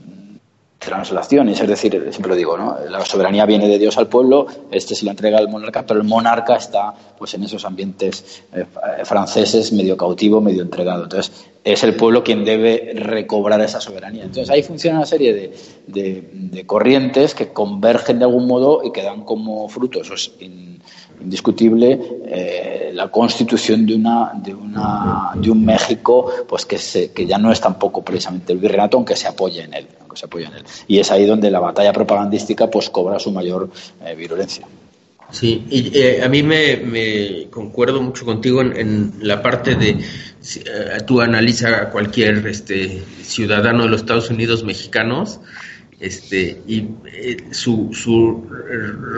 translaciones, 0.86 1.60
es 1.60 1.68
decir, 1.68 1.92
siempre 2.12 2.30
lo 2.30 2.36
digo, 2.36 2.58
¿no? 2.58 2.78
La 2.90 3.04
soberanía 3.04 3.46
viene 3.46 3.68
de 3.68 3.78
Dios 3.78 3.98
al 3.98 4.08
pueblo, 4.08 4.46
este 4.72 4.96
se 4.96 5.04
la 5.04 5.12
entrega 5.12 5.40
al 5.40 5.50
monarca, 5.50 5.86
pero 5.86 6.00
el 6.00 6.08
monarca 6.08 6.56
está 6.56 6.94
pues 7.18 7.34
en 7.34 7.44
esos 7.44 7.66
ambientes 7.66 8.44
eh, 8.54 8.66
franceses, 9.04 9.74
medio 9.74 9.98
cautivo, 9.98 10.40
medio 10.40 10.62
entregado. 10.62 11.04
Entonces, 11.04 11.46
es 11.64 11.84
el 11.84 11.96
pueblo 11.96 12.24
quien 12.24 12.46
debe 12.46 12.94
recobrar 12.96 13.60
esa 13.62 13.82
soberanía. 13.82 14.24
Entonces, 14.24 14.50
ahí 14.52 14.62
funciona 14.62 15.00
una 15.00 15.08
serie 15.08 15.52
de, 15.88 16.66
corrientes 16.66 17.34
que 17.34 17.52
convergen 17.52 18.20
de 18.20 18.26
algún 18.26 18.48
modo 18.48 18.82
y 18.84 18.92
que 18.92 19.02
dan 19.02 19.24
como 19.24 19.68
fruto, 19.68 20.02
eso 20.02 20.14
es 20.14 20.32
indiscutible, 21.20 22.00
eh, 22.28 22.92
la 22.94 23.10
constitución 23.10 23.86
de 23.86 23.96
un 23.96 25.66
México 25.66 26.32
pues 26.48 26.66
que, 26.66 26.78
se, 26.78 27.12
que 27.12 27.26
ya 27.26 27.38
no 27.38 27.52
es 27.52 27.60
tampoco 27.60 28.04
precisamente 28.04 28.54
el 28.54 28.60
virreinato, 28.60 28.98
aunque 28.98 29.16
se 29.16 29.28
apoye 29.28 29.64
en 29.64 29.74
él 29.74 29.88
se 30.16 30.26
apoya 30.26 30.48
en 30.48 30.56
él. 30.56 30.64
Y 30.88 31.00
es 31.00 31.12
ahí 31.12 31.26
donde 31.26 31.52
la 31.52 31.60
batalla 31.60 31.94
propagandística 31.94 32.70
pues 32.70 32.90
cobra 32.90 33.20
su 33.20 33.32
mayor 33.32 33.70
eh, 34.04 34.16
virulencia. 34.16 34.68
Sí, 35.32 35.66
y 35.70 35.98
eh, 35.98 36.22
a 36.24 36.30
mí 36.30 36.44
me, 36.44 37.48
concuerdo 37.50 38.02
mucho 38.02 38.26
contigo 38.26 38.62
en, 38.62 39.14
la 39.22 39.42
parte 39.42 39.76
de, 39.76 39.90
eh, 39.90 40.02
tú 41.06 41.20
analiza 41.20 41.82
a 41.82 41.90
cualquier 41.90 42.46
este, 42.48 43.04
ciudadano 43.24 43.84
de 43.84 43.90
los 43.90 44.02
Estados 44.02 44.30
Unidos 44.30 44.64
mexicanos 44.64 45.40
este, 46.00 46.62
y 46.68 46.90
eh, 47.06 47.38
su, 47.52 47.92
su, 47.94 48.48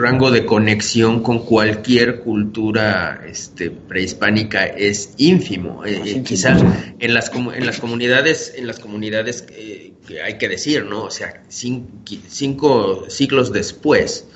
rango 0.00 0.30
de 0.30 0.46
conexión 0.46 1.22
con 1.22 1.40
cualquier 1.40 2.20
cultura 2.20 3.22
este, 3.26 3.70
prehispánica 3.70 4.64
es 4.64 5.14
ínfimo. 5.16 5.84
Eh, 5.84 6.22
quizás 6.24 6.62
en 6.98 7.14
las, 7.14 7.32
en 7.34 7.66
las 7.66 7.80
comunidades, 7.80 8.54
en 8.56 8.66
las 8.66 8.78
comunidades 8.78 9.42
que 9.42 9.94
hay 10.24 10.38
que 10.38 10.48
decir, 10.48 10.84
¿no? 10.84 11.04
O 11.04 11.10
sea, 11.10 11.42
cinco 11.48 13.04
siglos 13.08 13.52
después 13.52 14.26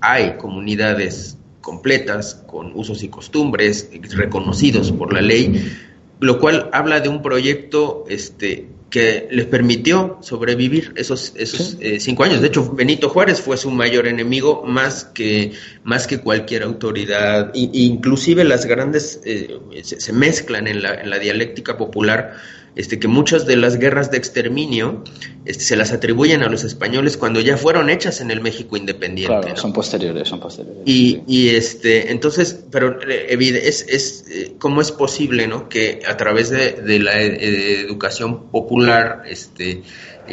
hay 0.00 0.36
comunidades 0.36 1.36
completas 1.60 2.42
con 2.46 2.72
usos 2.74 3.02
y 3.02 3.08
costumbres 3.08 3.88
reconocidos 4.10 4.90
por 4.92 5.12
la 5.12 5.20
ley, 5.20 5.72
lo 6.20 6.40
cual 6.40 6.68
habla 6.72 7.00
de 7.00 7.08
un 7.08 7.22
proyecto 7.22 8.04
este, 8.08 8.66
que 8.92 9.26
les 9.30 9.46
permitió 9.46 10.18
sobrevivir 10.20 10.92
esos, 10.96 11.32
esos 11.36 11.78
eh, 11.80 11.98
cinco 11.98 12.24
años. 12.24 12.42
De 12.42 12.48
hecho, 12.48 12.70
Benito 12.72 13.08
Juárez 13.08 13.40
fue 13.40 13.56
su 13.56 13.70
mayor 13.70 14.06
enemigo 14.06 14.64
más 14.66 15.04
que, 15.04 15.52
más 15.82 16.06
que 16.06 16.20
cualquier 16.20 16.62
autoridad. 16.62 17.50
inclusive 17.54 18.44
las 18.44 18.66
grandes 18.66 19.22
eh, 19.24 19.58
se, 19.82 20.12
mezclan 20.12 20.66
en 20.66 20.82
la, 20.82 20.92
en 20.92 21.08
la 21.08 21.18
dialéctica 21.18 21.78
popular 21.78 22.36
este, 22.74 22.98
que 22.98 23.08
muchas 23.08 23.46
de 23.46 23.56
las 23.56 23.78
guerras 23.78 24.10
de 24.10 24.16
exterminio 24.16 25.04
este, 25.44 25.64
se 25.64 25.76
las 25.76 25.92
atribuyen 25.92 26.42
a 26.42 26.48
los 26.48 26.64
españoles 26.64 27.16
cuando 27.16 27.40
ya 27.40 27.56
fueron 27.56 27.90
hechas 27.90 28.20
en 28.20 28.30
el 28.30 28.40
México 28.40 28.76
independiente. 28.76 29.40
Claro, 29.40 29.56
son 29.56 29.72
posteriores, 29.72 30.28
son 30.28 30.40
posteriores. 30.40 30.82
Y, 30.86 31.22
y 31.26 31.50
este, 31.50 32.10
entonces, 32.12 32.64
pero 32.70 32.98
eh, 33.08 33.36
es, 33.64 33.86
es 33.88 34.24
eh, 34.30 34.54
cómo 34.58 34.80
es 34.80 34.90
posible, 34.90 35.46
¿no? 35.46 35.68
Que 35.68 36.00
a 36.06 36.16
través 36.16 36.50
de, 36.50 36.72
de 36.72 36.98
la 36.98 37.20
eh, 37.20 37.80
educación 37.80 38.50
popular, 38.50 39.24
este, 39.28 39.82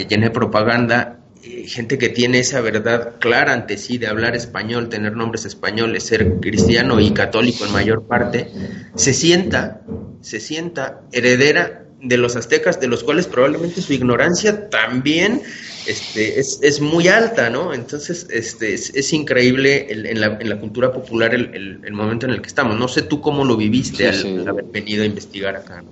llena 0.08 0.26
de 0.26 0.32
propaganda, 0.32 1.20
gente 1.66 1.98
que 1.98 2.10
tiene 2.10 2.40
esa 2.40 2.62
verdad 2.62 3.16
clara 3.20 3.54
ante 3.54 3.78
sí 3.78 3.98
de 3.98 4.08
hablar 4.08 4.36
español, 4.36 4.90
tener 4.90 5.16
nombres 5.16 5.46
españoles, 5.46 6.04
ser 6.04 6.40
cristiano 6.40 7.00
y 7.00 7.12
católico 7.12 7.66
en 7.66 7.72
mayor 7.72 8.04
parte, 8.04 8.52
se 8.96 9.14
sienta, 9.14 9.82
se 10.22 10.40
sienta 10.40 11.02
heredera 11.12 11.89
de 12.02 12.18
los 12.18 12.36
aztecas, 12.36 12.80
de 12.80 12.88
los 12.88 13.04
cuales 13.04 13.28
probablemente 13.28 13.82
su 13.82 13.94
ignorancia 13.94 14.70
también 14.70 15.42
este, 15.86 16.40
es, 16.40 16.60
es 16.62 16.82
muy 16.82 17.08
alta, 17.08 17.50
¿no? 17.50 17.74
Entonces, 17.74 18.28
este, 18.32 18.74
es, 18.74 19.14
increíble 19.14 19.88
en, 19.90 20.22
la, 20.22 20.38
en, 20.40 20.50
la, 20.50 20.60
cultura 20.60 20.92
popular 20.92 21.34
el, 21.34 21.82
el, 21.84 21.94
momento 21.94 22.26
en 22.26 22.34
el 22.34 22.42
que 22.42 22.48
estamos. 22.48 22.78
No 22.78 22.88
sé 22.88 23.02
tú 23.02 23.22
cómo 23.22 23.44
lo 23.44 23.58
viviste 23.58 24.08
al, 24.08 24.48
haber 24.48 24.66
venido 24.66 25.04
a 25.04 25.06
investigar 25.06 25.56
acá. 25.56 25.84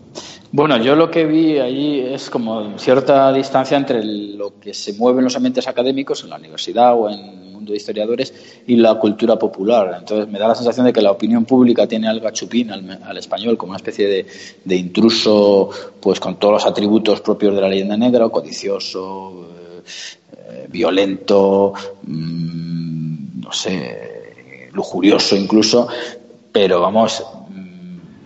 Bueno, 0.52 0.78
yo 0.78 0.96
lo 0.96 1.12
que 1.12 1.26
vi 1.26 1.60
allí 1.60 2.00
es 2.00 2.30
como 2.30 2.78
cierta 2.80 3.34
distancia 3.34 3.76
entre 3.76 4.04
lo 4.04 4.60
que 4.60 4.74
se 4.74 4.94
mueve 4.94 5.20
en 5.20 5.26
los 5.26 5.36
ambientes 5.36 5.68
académicos, 5.68 6.24
en 6.24 6.30
la 6.30 6.38
universidad 6.38 6.94
o 6.94 7.10
en 7.10 7.47
de 7.66 7.78
historiadores 7.78 8.34
y 8.66 8.76
la 8.76 8.96
cultura 8.96 9.38
popular. 9.38 9.96
Entonces 10.00 10.28
me 10.28 10.40
da 10.40 10.48
la 10.48 10.56
sensación 10.56 10.86
de 10.86 10.94
que 10.94 11.02
la 11.02 11.12
opinión 11.12 11.46
pública 11.46 11.88
tiene 11.88 12.08
al 12.08 12.20
gachupín, 12.20 12.72
al, 12.72 13.18
español, 13.18 13.58
como 13.58 13.72
una 13.72 13.78
especie 13.78 14.26
de, 14.66 14.76
intruso, 14.76 15.70
pues 16.00 16.20
con 16.20 16.38
todos 16.38 16.54
los 16.56 16.66
atributos 16.66 17.22
propios 17.22 17.56
de 17.56 17.62
la 17.62 17.70
leyenda 17.70 17.98
negra, 17.98 18.30
codicioso, 18.30 19.48
eh, 20.50 20.68
violento, 20.70 21.74
mm, 22.04 23.42
no 23.42 23.52
sé, 23.52 24.70
lujurioso 24.74 25.36
incluso, 25.36 25.88
pero 26.52 26.82
vamos, 26.82 27.24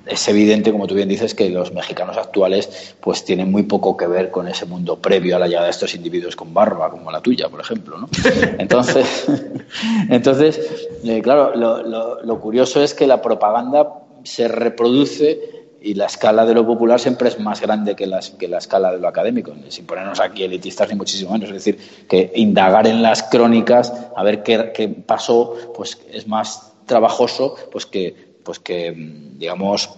es 0.06 0.28
evidente, 0.28 0.72
como 0.72 0.88
tú 0.88 0.96
bien 0.96 1.10
dices, 1.10 1.36
que 1.36 1.50
los 1.50 1.74
mexicanos 1.74 2.18
actuales 2.18 2.96
pues 3.00 3.24
tienen 3.24 3.52
muy 3.52 3.64
poco 3.64 3.96
que 3.96 4.08
ver 4.08 4.32
con 4.32 4.48
ese 4.48 4.66
mundo 4.66 4.98
previo 4.98 5.36
a 5.36 5.40
la 5.40 5.48
llegada 5.48 5.66
de 5.66 5.72
estos 5.72 5.94
individuos 5.94 6.36
con 6.36 6.54
barba, 6.54 6.90
como 6.90 7.12
la 7.12 7.22
tuya, 7.22 7.50
por 7.50 7.60
ejemplo. 7.60 7.98
¿no? 7.98 8.10
Entonces, 8.58 9.28
entonces 10.10 10.90
eh, 11.04 11.22
claro, 11.22 11.56
lo, 11.56 12.40
curioso 12.40 12.82
es 12.82 12.94
que 12.94 13.06
la 13.06 13.22
propaganda 13.22 13.88
se 14.24 14.48
reproduce 14.48 15.68
y 15.84 15.96
la 15.96 16.06
escala 16.06 16.46
de 16.46 16.54
lo 16.54 16.66
popular 16.66 17.00
siempre 17.00 17.30
es 17.30 17.40
más 17.40 17.60
grande 17.62 17.96
que, 17.96 18.06
la 18.06 18.20
escala 18.20 18.92
de 18.92 19.00
lo 19.00 19.08
académico, 19.08 19.54
sin 19.70 19.86
ponernos 19.86 20.20
aquí 20.20 20.44
elitistas 20.44 20.90
ni 20.90 20.96
muchísimo 20.96 21.32
menos. 21.32 21.50
Es 21.50 21.64
decir, 21.64 22.06
que 22.08 22.32
indagar 22.36 22.88
en 22.88 23.02
las 23.02 23.24
crónicas, 23.24 23.94
a 24.16 24.24
ver 24.24 24.44
qué, 24.44 24.72
qué 24.74 24.88
pasó, 24.90 25.56
pues 25.76 26.00
es 26.12 26.28
más 26.28 26.74
trabajoso 26.86 27.56
pues 27.72 27.86
que 27.86 28.31
pues 28.44 28.60
que 28.60 28.94
digamos 29.38 29.90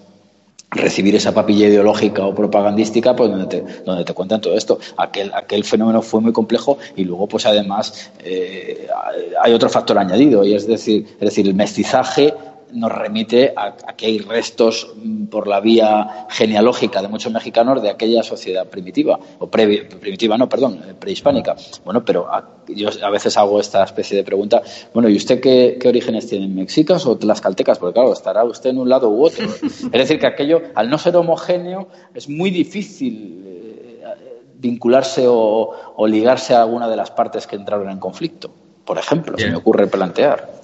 recibir 0.75 1.15
esa 1.15 1.33
papilla 1.33 1.67
ideológica 1.67 2.25
o 2.25 2.33
propagandística 2.33 3.15
pues 3.15 3.29
donde 3.29 3.45
te, 3.47 3.61
donde 3.85 4.03
te 4.03 4.13
cuentan 4.13 4.41
todo 4.41 4.55
esto. 4.55 4.79
Aquel 4.97 5.31
aquel 5.33 5.63
fenómeno 5.63 6.01
fue 6.01 6.21
muy 6.21 6.33
complejo 6.33 6.77
y 6.95 7.03
luego 7.03 7.27
pues 7.27 7.45
además 7.45 8.11
eh, 8.23 8.87
hay 9.41 9.53
otro 9.53 9.69
factor 9.69 9.97
añadido 9.97 10.43
y 10.43 10.55
es 10.55 10.67
decir 10.67 11.05
es 11.13 11.19
decir 11.19 11.47
el 11.47 11.55
mestizaje 11.55 12.33
nos 12.73 12.91
remite 12.91 13.53
a, 13.55 13.75
que 13.95 14.07
hay 14.07 14.19
restos 14.19 14.93
mm, 14.95 15.25
por 15.25 15.47
la 15.47 15.59
vía 15.59 16.27
genealógica 16.29 17.01
de 17.01 17.07
muchos 17.07 17.31
mexicanos 17.31 17.81
de 17.81 17.89
aquella 17.89 18.23
sociedad 18.23 18.67
primitiva, 18.67 19.19
o 19.39 19.47
primitiva, 19.47 20.37
no, 20.37 20.49
perdón, 20.49 20.81
eh, 20.87 20.93
prehispánica. 20.97 21.55
Bueno, 21.85 22.03
pero 22.03 22.27
yo 22.67 22.89
a 23.01 23.09
veces 23.09 23.37
hago 23.37 23.59
esta 23.59 23.83
especie 23.83 24.17
de 24.17 24.23
pregunta, 24.23 24.61
bueno, 24.93 25.09
¿y 25.09 25.15
usted 25.15 25.39
qué, 25.39 25.79
orígenes 25.87 26.27
tiene, 26.27 26.47
mexicas 26.47 27.05
o 27.05 27.17
tlaxcaltecas? 27.17 27.79
Porque 27.79 27.93
claro, 27.93 28.13
estará 28.13 28.43
usted 28.43 28.71
en 28.71 28.79
un 28.79 28.89
lado 28.89 29.09
u 29.09 29.23
otro. 29.23 29.45
Es 29.45 29.91
decir, 29.91 30.19
que 30.19 30.27
aquello, 30.27 30.61
al 30.75 30.89
no 30.89 30.97
ser 30.97 31.15
homogéneo, 31.15 31.87
es 32.13 32.29
muy 32.29 32.49
difícil 32.49 33.43
eh, 33.45 34.03
vincularse 34.55 35.25
o, 35.27 35.75
ligarse 36.07 36.53
a 36.53 36.63
alguna 36.63 36.87
de 36.87 36.95
las 36.95 37.11
partes 37.11 37.47
que 37.47 37.55
entraron 37.55 37.89
en 37.89 37.99
conflicto. 37.99 38.51
Por 38.85 38.97
ejemplo, 38.97 39.37
se 39.37 39.49
me 39.49 39.55
ocurre 39.55 39.87
plantear. 39.87 40.62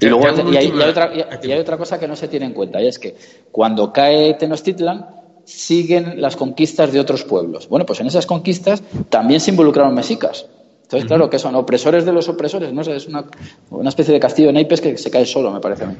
Y, 0.00 0.06
luego, 0.06 0.26
hay, 0.26 1.58
otra, 1.58 1.76
cosa 1.76 1.98
que 1.98 2.08
no 2.08 2.16
se 2.16 2.28
tiene 2.28 2.46
en 2.46 2.52
cuenta, 2.52 2.80
y 2.82 2.86
es 2.86 2.98
que 2.98 3.14
cuando 3.52 3.92
cae 3.92 4.34
Tenochtitlan, 4.34 5.06
siguen 5.44 6.20
las 6.20 6.36
conquistas 6.36 6.92
de 6.92 7.00
otros 7.00 7.24
pueblos. 7.24 7.68
Bueno, 7.68 7.84
pues 7.84 8.00
en 8.00 8.06
esas 8.06 8.26
conquistas 8.26 8.82
también 9.10 9.40
se 9.40 9.50
involucraron 9.50 9.94
mexicas. 9.94 10.46
Entonces, 10.82 11.06
claro, 11.06 11.28
que 11.28 11.38
son 11.38 11.54
opresores 11.54 12.04
de 12.04 12.12
los 12.12 12.28
opresores, 12.28 12.72
¿no? 12.72 12.82
Es 12.82 13.06
una, 13.06 13.24
una 13.70 13.88
especie 13.88 14.14
de 14.14 14.20
castillo 14.20 14.48
de 14.48 14.54
naipes 14.54 14.80
que 14.80 14.96
se 14.96 15.10
cae 15.10 15.26
solo, 15.26 15.50
me 15.50 15.60
parece 15.60 15.84
a 15.84 15.86
mí. 15.88 15.96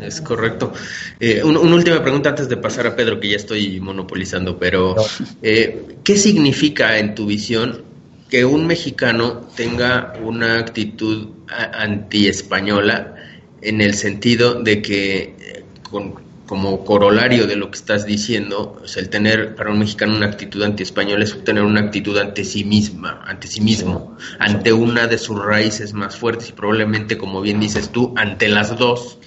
Es 0.00 0.20
correcto. 0.20 0.72
Eh, 1.18 1.42
una 1.42 1.60
última 1.60 2.02
pregunta 2.02 2.30
antes 2.30 2.48
de 2.48 2.56
pasar 2.56 2.86
a 2.86 2.94
Pedro, 2.94 3.18
que 3.18 3.30
ya 3.30 3.36
estoy 3.36 3.80
monopolizando, 3.80 4.58
pero 4.58 4.94
eh, 5.42 5.96
¿qué 6.04 6.16
significa 6.16 6.98
en 6.98 7.14
tu 7.14 7.26
visión 7.26 7.82
que 8.28 8.44
un 8.44 8.66
mexicano 8.66 9.48
tenga 9.56 10.14
una 10.22 10.58
actitud 10.58 11.28
anti-española 11.48 13.14
en 13.62 13.80
el 13.80 13.94
sentido 13.94 14.62
de 14.62 14.82
que 14.82 15.34
eh, 15.40 15.64
como 16.48 16.84
corolario 16.84 17.46
de 17.46 17.56
lo 17.56 17.70
que 17.70 17.78
estás 17.78 18.06
diciendo, 18.06 18.82
el 18.96 19.08
tener 19.10 19.54
para 19.54 19.70
un 19.70 19.78
mexicano 19.78 20.16
una 20.16 20.26
actitud 20.26 20.62
anti-española 20.62 21.24
es 21.24 21.44
tener 21.44 21.62
una 21.62 21.80
actitud 21.80 22.16
ante 22.16 22.44
sí 22.44 22.64
misma, 22.64 23.22
ante 23.26 23.46
sí 23.46 23.60
mismo, 23.60 24.16
ante 24.38 24.72
una 24.72 25.06
de 25.06 25.18
sus 25.18 25.38
raíces 25.38 25.92
más 25.92 26.16
fuertes 26.16 26.48
y 26.48 26.52
probablemente, 26.52 27.18
como 27.18 27.42
bien 27.42 27.60
dices 27.60 27.90
tú, 27.90 28.14
ante 28.16 28.48
las 28.48 28.76
dos, 28.78 29.18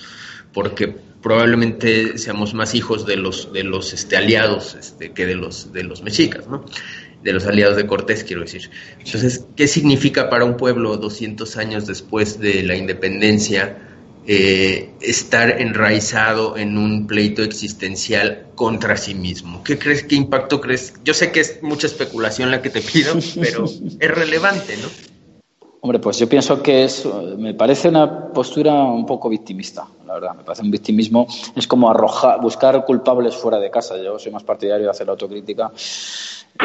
porque 0.52 0.96
probablemente 1.22 2.18
seamos 2.18 2.54
más 2.54 2.74
hijos 2.74 3.06
de 3.06 3.16
los 3.16 3.54
de 3.54 3.64
los 3.64 3.94
este, 3.94 4.18
aliados 4.18 4.76
este, 4.76 5.12
que 5.12 5.28
de 5.28 5.36
los 5.36 5.72
de 5.72 5.84
los 5.84 6.02
mexicas, 6.02 6.48
¿no? 6.48 6.66
De 7.24 7.34
los 7.34 7.46
aliados 7.46 7.78
de 7.78 7.88
Cortés, 7.88 8.24
quiero 8.24 8.42
decir. 8.42 8.70
Entonces, 9.04 9.46
¿qué 9.56 9.68
significa 9.68 10.30
para 10.30 10.46
un 10.46 10.58
pueblo 10.58 10.98
200 10.98 11.58
años 11.58 11.86
después 11.88 12.40
de 12.40 12.64
la 12.64 12.76
independencia 12.76 13.78
eh, 14.28 14.92
estar 15.02 15.62
enraizado 15.62 16.58
en 16.58 16.78
un 16.78 17.08
pleito 17.08 17.44
existencial 17.44 18.48
contra 18.56 18.98
sí 18.98 19.14
mismo? 19.14 19.64
¿Qué 19.64 19.78
crees, 19.78 20.04
qué 20.04 20.16
impacto 20.16 20.62
crees? 20.62 20.94
Yo 21.04 21.14
sé 21.14 21.32
que 21.32 21.42
es 21.42 21.62
mucha 21.62 21.88
especulación 21.88 22.52
la 22.52 22.62
que 22.62 22.70
te 22.70 22.82
pido, 22.82 23.14
pero 23.40 23.66
es 24.00 24.12
relevante, 24.12 24.78
¿no? 24.78 25.12
Hombre, 25.84 25.98
pues 25.98 26.20
yo 26.20 26.30
pienso 26.30 26.62
que 26.62 26.84
es, 26.84 27.08
me 27.40 27.56
parece 27.56 27.90
una 27.90 28.28
postura 28.28 28.72
un 28.84 29.04
poco 29.04 29.30
victimista, 29.30 29.88
la 30.06 30.14
verdad. 30.14 30.36
Me 30.36 30.44
parece 30.44 30.62
un 30.62 30.70
victimismo, 30.70 31.26
es 31.56 31.66
como 31.66 31.90
arrojar, 31.90 32.40
buscar 32.40 32.86
culpables 32.86 33.36
fuera 33.36 33.58
de 33.58 33.72
casa. 33.72 33.98
Yo 33.98 34.20
soy 34.20 34.32
más 34.32 34.44
partidario 34.44 34.86
de 34.86 34.92
hacer 34.92 35.10
autocrítica 35.10 35.72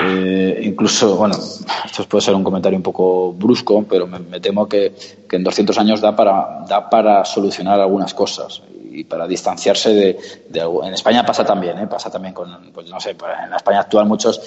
eh, 0.03 0.61
incluso, 0.63 1.17
bueno, 1.17 1.35
esto 1.85 2.05
puede 2.09 2.23
ser 2.23 2.35
un 2.35 2.45
comentario 2.45 2.77
un 2.77 2.83
poco 2.83 3.33
brusco, 3.33 3.85
pero 3.89 4.07
me, 4.07 4.41
temo 4.41 4.69
que, 4.69 4.95
que, 5.29 5.37
en 5.37 5.45
200 5.45 5.79
años 5.79 6.01
da 6.01 6.15
para, 6.15 6.65
da 6.69 6.91
para 6.91 7.25
solucionar 7.25 7.81
algunas 7.81 8.13
cosas 8.13 8.63
y 8.97 9.05
para 9.05 9.27
distanciarse 9.27 9.93
de, 9.93 10.61
En 10.83 10.95
España 10.95 11.25
pasa 11.25 11.45
también, 11.45 11.79
¿eh? 11.79 11.87
pasa 11.87 12.11
también 12.11 12.33
con, 12.33 12.73
pues 12.73 12.89
no 12.89 12.99
sé, 12.99 13.15
pues 13.15 13.31
en 13.45 13.51
la 13.51 13.57
España 13.57 13.81
actual 13.81 14.07
muchos 14.07 14.41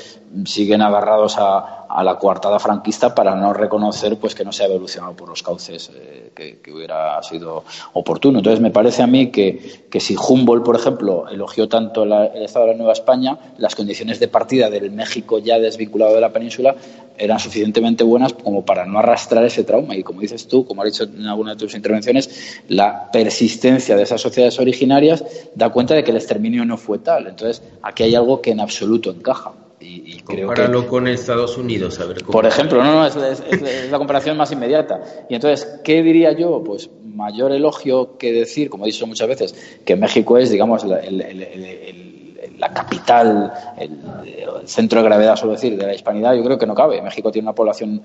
siguen 0.46 0.82
agarrados 0.82 1.38
a, 1.38 1.86
a, 1.88 2.04
la 2.04 2.18
coartada 2.18 2.58
franquista 2.58 3.14
para 3.14 3.36
no 3.36 3.54
reconocer 3.54 4.18
pues 4.18 4.34
que 4.34 4.44
no 4.44 4.52
se 4.52 4.64
ha 4.64 4.66
evolucionado 4.66 5.14
por 5.16 5.30
los 5.30 5.44
cauces 5.44 5.92
eh, 5.94 6.32
que, 6.34 6.72
hubiera 6.72 7.22
sido 7.22 7.64
oportuno. 7.94 8.40
Entonces 8.40 8.60
me 8.60 8.72
parece 8.72 9.04
a 9.04 9.08
mí 9.08 9.30
que, 9.30 9.86
que 9.90 10.00
si 10.00 10.16
Humboldt, 10.16 10.66
por 10.66 10.76
ejemplo, 10.76 11.30
elogió 11.30 11.70
tanto 11.70 12.04
el 12.04 12.44
Estado 12.44 12.66
de 12.66 12.72
la 12.72 12.78
Nueva 12.78 12.94
España, 12.94 13.38
las 13.58 13.76
condiciones 13.76 14.20
de 14.20 14.28
partida 14.28 14.70
del 14.70 14.92
México 14.92 15.38
ya 15.38 15.60
desvinculado 15.60 16.16
de 16.16 16.22
la 16.22 16.30
península 16.30 16.76
eran 17.20 17.40
suficientemente 17.40 18.04
buenas 18.04 18.34
como 18.34 18.66
para 18.66 18.86
no 18.86 19.00
arrastrar 19.00 19.44
ese 19.46 19.64
trauma. 19.64 19.96
Y 19.96 20.04
como 20.04 20.22
dices 20.22 20.48
tú, 20.48 20.66
como 20.66 20.82
has 20.82 20.92
dicho 20.92 21.04
en 21.04 21.26
alguna 21.26 21.52
de 21.52 21.58
tus 21.58 21.76
intervenciones, 21.76 22.62
la 22.70 23.12
persistencia 23.12 23.96
de 23.96 24.04
esas 24.04 24.22
sociedades 24.22 24.60
originarias 24.60 25.24
da 25.54 25.70
cuenta 25.70 25.94
de 25.94 26.04
que 26.04 26.12
el 26.12 26.18
exterminio 26.18 26.66
no 26.66 26.78
fue 26.78 27.00
tal. 27.00 27.28
Entonces, 27.28 27.62
aquí 27.82 28.04
hay 28.04 28.16
algo 28.16 28.42
que 28.42 28.52
en 28.52 28.62
absoluto 28.62 29.12
encaja. 29.12 29.54
Y, 29.82 30.16
y 30.16 30.20
creo 30.22 30.50
que, 30.50 30.88
con 30.88 31.08
Estados 31.08 31.58
Unidos, 31.58 32.02
a 32.02 32.06
ver 32.06 32.24
Por 32.26 32.46
ejemplo, 32.46 32.84
no, 32.84 32.96
no, 32.96 33.06
es, 33.06 33.90
la 33.90 33.98
comparación 33.98 34.36
más 34.36 34.52
inmediata. 34.52 35.02
Y 35.30 35.36
entonces, 35.36 35.80
¿qué 35.84 36.04
diría 36.04 36.34
yo? 36.34 36.62
Pues 36.64 36.90
mayor 37.06 37.52
elogio 37.52 38.18
que 38.18 38.32
decir, 38.34 38.70
como 38.70 38.86
he 38.86 38.88
dicho 38.88 39.08
muchas 39.08 39.28
veces, 39.28 39.80
que 39.86 39.96
México 39.96 40.38
es, 40.38 40.50
digamos, 40.50 40.84
la 42.60 42.72
capital, 42.74 43.52
el, 43.78 43.98
centro 44.66 45.00
de 45.00 45.06
gravedad, 45.06 45.36
suelo 45.36 45.54
decir, 45.54 45.78
de 45.78 45.86
la 45.86 45.96
hispanidad, 45.96 46.36
yo 46.36 46.44
creo 46.44 46.58
que 46.58 46.68
no 46.68 46.76
cabe. 46.76 47.02
México 47.02 47.32
tiene 47.32 47.48
una 47.48 47.56
población 47.56 48.02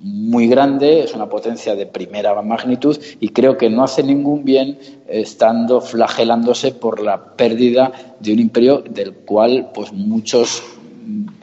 muy 0.00 0.48
grande, 0.48 1.04
es 1.04 1.14
una 1.14 1.28
potencia 1.28 1.74
de 1.74 1.86
primera 1.86 2.40
magnitud 2.42 2.98
y 3.20 3.30
creo 3.30 3.56
que 3.56 3.70
no 3.70 3.84
hace 3.84 4.02
ningún 4.02 4.44
bien 4.44 4.78
estando 5.08 5.80
flagelándose 5.80 6.72
por 6.72 7.00
la 7.00 7.24
pérdida 7.36 7.90
de 8.20 8.34
un 8.34 8.40
imperio 8.40 8.82
del 8.82 9.14
cual 9.14 9.70
pues 9.72 9.92
muchos 9.92 10.62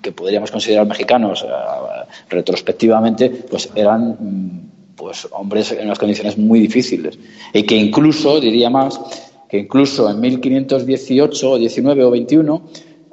que 0.01 0.11
podríamos 0.11 0.51
considerar 0.51 0.85
mexicanos 0.85 1.43
eh, 1.43 1.47
retrospectivamente, 2.29 3.29
pues 3.29 3.69
eran 3.75 4.69
pues 4.95 5.27
hombres 5.31 5.71
en 5.71 5.85
unas 5.85 5.99
condiciones 5.99 6.37
muy 6.37 6.59
difíciles. 6.59 7.17
Y 7.53 7.63
que 7.63 7.75
incluso, 7.75 8.39
diría 8.39 8.69
más, 8.69 8.99
que 9.51 9.57
incluso 9.57 10.09
en 10.09 10.21
1518 10.21 11.51
o 11.51 11.57
19 11.57 12.05
o 12.05 12.11
21, 12.11 12.61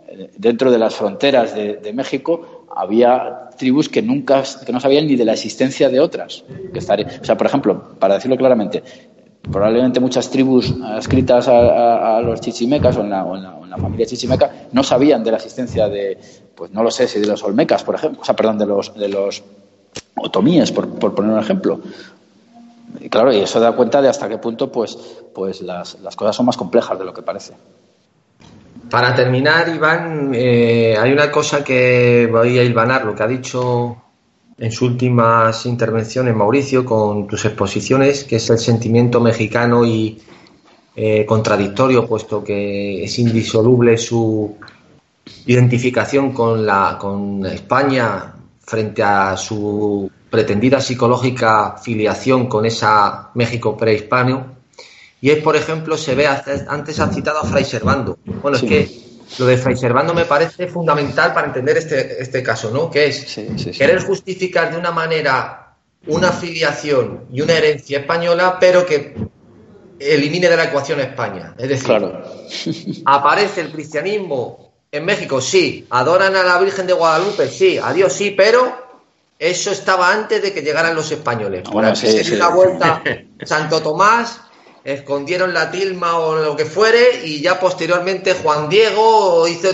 eh, 0.07 0.31
dentro 0.37 0.71
de 0.71 0.79
las 0.79 0.95
fronteras 0.95 1.53
de, 1.53 1.93
México, 1.93 2.67
había 2.77 3.51
tribus 3.59 3.89
que 3.89 4.03
nunca 4.03 4.45
que 4.65 4.73
no 4.73 4.79
sabían 4.79 5.09
ni 5.09 5.17
de 5.17 5.25
la 5.25 5.33
existencia 5.33 5.89
de 5.89 5.99
otras. 5.99 6.45
Que 6.73 6.79
o 6.79 7.25
sea, 7.25 7.37
por 7.37 7.49
ejemplo, 7.49 7.97
para 7.99 8.15
decirlo 8.15 8.37
claramente, 8.37 8.85
probablemente 9.51 9.99
muchas 9.99 10.31
tribus 10.31 10.73
adscritas 10.81 11.49
a, 11.49 12.21
los 12.21 12.41
chichimecas 12.41 12.97
o 12.99 13.01
en, 13.01 13.11
la, 13.11 13.27
en, 13.65 13.71
la, 13.71 13.77
familia 13.77 14.07
chichimeca 14.07 14.69
no 14.71 14.85
sabían 14.85 15.25
de 15.25 15.33
la 15.33 15.39
existencia 15.39 15.89
de, 15.89 16.19
pues 16.55 16.71
no 16.71 16.85
lo 16.85 16.93
sé, 16.93 17.09
si 17.09 17.19
de 17.19 17.27
los 17.27 17.43
olmecas, 17.43 17.83
por 17.83 17.97
ejemplo, 17.97 18.21
o 18.23 18.25
sea, 18.25 18.37
perdón, 18.37 18.59
de 18.59 18.67
los, 18.67 18.95
de 18.95 19.09
los 19.09 19.43
otomíes, 20.15 20.71
por, 20.71 20.89
por 21.01 21.17
poner 21.17 21.33
un 21.33 21.41
ejemplo. 21.41 21.81
Y 23.01 23.09
claro, 23.09 23.33
y 23.33 23.41
eso 23.41 23.61
da 23.61 23.73
cuenta 23.73 24.01
de 24.01 24.09
hasta 24.09 24.29
qué 24.29 24.39
punto 24.39 24.71
pues, 24.71 24.97
pues 25.35 25.61
las, 25.63 26.01
las 26.01 26.17
cosas 26.17 26.35
son 26.37 26.47
más 26.47 26.57
complejas 26.57 26.99
de 26.99 27.05
lo 27.05 27.13
que 27.13 27.23
parece. 27.23 27.55
Para 28.91 29.15
terminar, 29.15 29.69
Iván, 29.69 30.31
eh, 30.35 30.97
hay 30.99 31.13
una 31.13 31.31
cosa 31.31 31.63
que 31.63 32.29
voy 32.31 32.59
a 32.59 32.63
hilvanar, 32.63 33.05
lo 33.05 33.15
que 33.15 33.23
ha 33.23 33.27
dicho 33.27 33.97
en 34.57 34.73
sus 34.73 34.91
últimas 34.91 35.67
intervenciones 35.67 36.35
Mauricio 36.35 36.85
con 36.85 37.27
tus 37.27 37.45
exposiciones, 37.45 38.25
que 38.25 38.37
es 38.37 38.49
el 38.49 38.59
sentimiento 38.59 39.21
mexicano 39.21 39.85
y 39.85 40.21
eh, 40.97 41.27
contradictorio, 41.27 42.07
puesto 42.07 42.43
que 42.43 43.05
es 43.05 43.19
indisoluble 43.19 43.99
su 43.99 44.57
identificación 45.47 46.33
con, 46.33 46.65
la, 46.65 46.97
con 46.99 47.45
España 47.47 48.35
frente 48.61 49.03
a 49.03 49.37
su 49.37 50.11
pretendida 50.31 50.81
psicológica 50.81 51.77
filiación 51.83 52.47
con 52.47 52.67
esa 52.67 53.31
México 53.35 53.77
prehispano. 53.77 54.59
Y 55.21 55.31
es, 55.31 55.43
por 55.43 55.57
ejemplo, 55.57 55.97
se 55.97 56.15
ve, 56.15 56.27
antes 56.27 57.01
ha 57.01 57.09
citado 57.13 57.41
a 57.41 57.45
Fray 57.45 57.65
Servando. 57.65 58.19
Bueno, 58.25 58.57
es 58.57 58.63
que 58.63 58.89
lo 59.39 59.47
de 59.47 59.57
Fray 59.57 59.77
Servando 59.77 60.15
me 60.15 60.25
parece 60.25 60.69
fundamental 60.69 61.33
para 61.33 61.49
entender 61.49 61.77
este, 61.77 62.23
este 62.23 62.43
caso, 62.43 62.71
¿no? 62.71 62.91
Que 62.91 63.07
es 63.07 63.41
querer 63.77 64.03
justificar 64.05 64.71
de 64.71 64.79
una 64.79 64.93
manera 64.93 65.75
una 66.07 66.31
filiación 66.33 67.25
y 67.33 67.41
una 67.41 67.55
herencia 67.55 67.99
española, 67.99 68.59
pero 68.61 68.87
que 68.87 69.15
elimine 69.99 70.49
de 70.49 70.57
la 70.57 70.65
ecuación 70.65 71.01
España. 71.01 71.55
Es 71.59 71.69
decir, 71.69 73.03
aparece 73.05 73.63
el 73.63 73.73
cristianismo 73.73 74.73
en 74.91 75.05
México, 75.05 75.41
sí. 75.41 75.87
Adoran 75.91 76.37
a 76.37 76.45
la 76.45 76.59
Virgen 76.59 76.87
de 76.87 76.93
Guadalupe, 76.93 77.49
sí. 77.49 77.79
A 77.83 77.93
Dios, 77.93 78.13
sí, 78.13 78.31
pero 78.31 78.88
eso 79.39 79.71
estaba 79.71 80.13
antes 80.13 80.43
de 80.43 80.53
que 80.53 80.63
llegaran 80.63 80.95
los 80.95 81.11
españoles. 81.13 81.65
Bueno, 81.71 81.95
sí, 81.95 82.25
sí. 82.25 82.35
una 82.35 82.49
vuelta 82.49 83.03
Santo 83.45 83.81
Tomás 83.81 84.41
escondieron 84.85 85.55
la 85.55 85.71
tilma 85.71 86.19
o 86.19 86.37
lo 86.37 86.57
que 86.57 86.65
fuere 86.65 87.21
y 87.25 87.41
ya 87.41 87.61
posteriormente 87.61 88.35
Juan 88.35 88.69
Diego 88.69 89.47
hizo... 89.47 89.69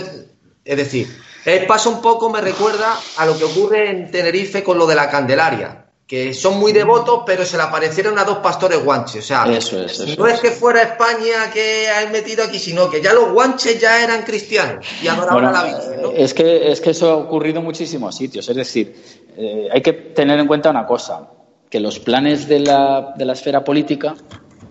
Es 0.63 0.77
decir, 0.77 1.07
el 1.45 1.67
paso 1.67 1.91
un 1.91 2.01
poco 2.01 2.29
me 2.29 2.41
recuerda 2.41 2.97
a 3.17 3.25
lo 3.25 3.37
que 3.37 3.43
ocurre 3.43 3.89
en 3.89 4.11
Tenerife 4.11 4.63
con 4.63 4.77
lo 4.77 4.87
de 4.87 4.95
la 4.95 5.09
Candelaria, 5.09 5.84
que 6.07 6.35
son 6.35 6.59
muy 6.59 6.71
devotos, 6.71 7.23
pero 7.25 7.43
se 7.45 7.57
le 7.57 7.63
aparecieron 7.63 8.19
a 8.19 8.23
dos 8.23 8.37
pastores 8.37 8.83
guanches. 8.83 9.23
O 9.23 9.27
sea, 9.27 9.45
no 9.45 10.27
es 10.27 10.39
que 10.39 10.51
fuera 10.51 10.83
España 10.83 11.49
que 11.51 11.87
ha 11.89 12.07
metido 12.11 12.43
aquí, 12.43 12.59
sino 12.59 12.89
que 12.89 13.01
ya 13.01 13.13
los 13.13 13.31
guanches 13.31 13.79
ya 13.81 14.03
eran 14.03 14.21
cristianos 14.21 14.85
y 15.01 15.07
adoraban 15.07 15.45
a 15.45 15.51
la 15.51 15.63
Virgen. 15.63 16.11
Es, 16.15 16.33
que, 16.33 16.71
es 16.71 16.79
que 16.79 16.91
eso 16.91 17.09
ha 17.09 17.15
ocurrido 17.15 17.59
en 17.59 17.65
muchísimos 17.65 18.15
sitios. 18.15 18.47
Es 18.47 18.55
decir, 18.55 18.95
eh, 19.35 19.67
hay 19.71 19.81
que 19.81 19.93
tener 19.93 20.39
en 20.39 20.45
cuenta 20.45 20.69
una 20.69 20.85
cosa, 20.85 21.27
que 21.69 21.79
los 21.79 21.99
planes 21.99 22.47
de 22.47 22.59
la, 22.59 23.13
de 23.17 23.25
la 23.25 23.33
esfera 23.33 23.63
política 23.63 24.15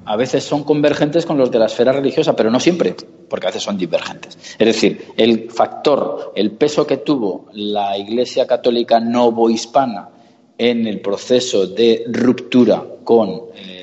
a 0.05 0.17
veces 0.17 0.45
son 0.45 0.63
convergentes 0.63 1.27
con 1.27 1.37
los 1.37 1.51
de 1.51 1.59
la 1.59 1.67
esfera 1.67 1.91
religiosa, 1.91 2.37
pero 2.37 2.51
no 2.51 2.61
siempre, 2.61 2.95
porque 3.29 3.47
a 3.47 3.51
veces 3.51 3.65
son 3.65 3.77
divergentes. 3.77 4.37
Es 4.57 4.67
decir, 4.67 5.09
el 5.17 5.51
factor, 5.51 6.33
el 6.37 6.53
peso 6.53 6.87
que 6.87 6.99
tuvo 6.99 7.47
la 7.53 7.99
Iglesia 7.99 8.47
Católica 8.47 9.01
novohispana 9.01 10.11
en 10.59 10.87
el 10.87 11.01
proceso 11.01 11.67
de 11.67 12.05
ruptura 12.09 12.83
con 13.05 13.45
eh, 13.55 13.83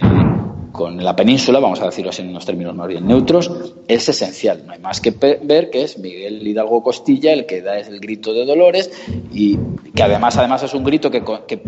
con 0.72 1.04
la 1.04 1.16
península, 1.16 1.60
vamos 1.60 1.82
a 1.82 1.86
decirlo 1.86 2.10
así 2.10 2.22
en 2.22 2.30
unos 2.30 2.46
términos 2.46 2.74
más 2.76 2.88
bien 2.88 3.06
neutros, 3.06 3.52
es 3.88 4.08
esencial. 4.10 4.64
No 4.66 4.74
hay 4.74 4.80
más 4.80 5.02
que 5.02 5.12
ver 5.12 5.70
que 5.70 5.84
es 5.84 5.98
Miguel 5.98 6.46
Hidalgo 6.48 6.82
Costilla 6.82 7.34
el 7.34 7.46
que 7.46 7.62
da 7.62 7.78
el 7.78 8.00
grito 8.00 8.34
de 8.34 8.46
Dolores 8.46 8.90
y 9.32 9.58
que 9.94 10.04
además, 10.04 10.38
además 10.38 10.64
es 10.64 10.74
un 10.74 10.84
grito 10.84 11.12
que, 11.12 11.22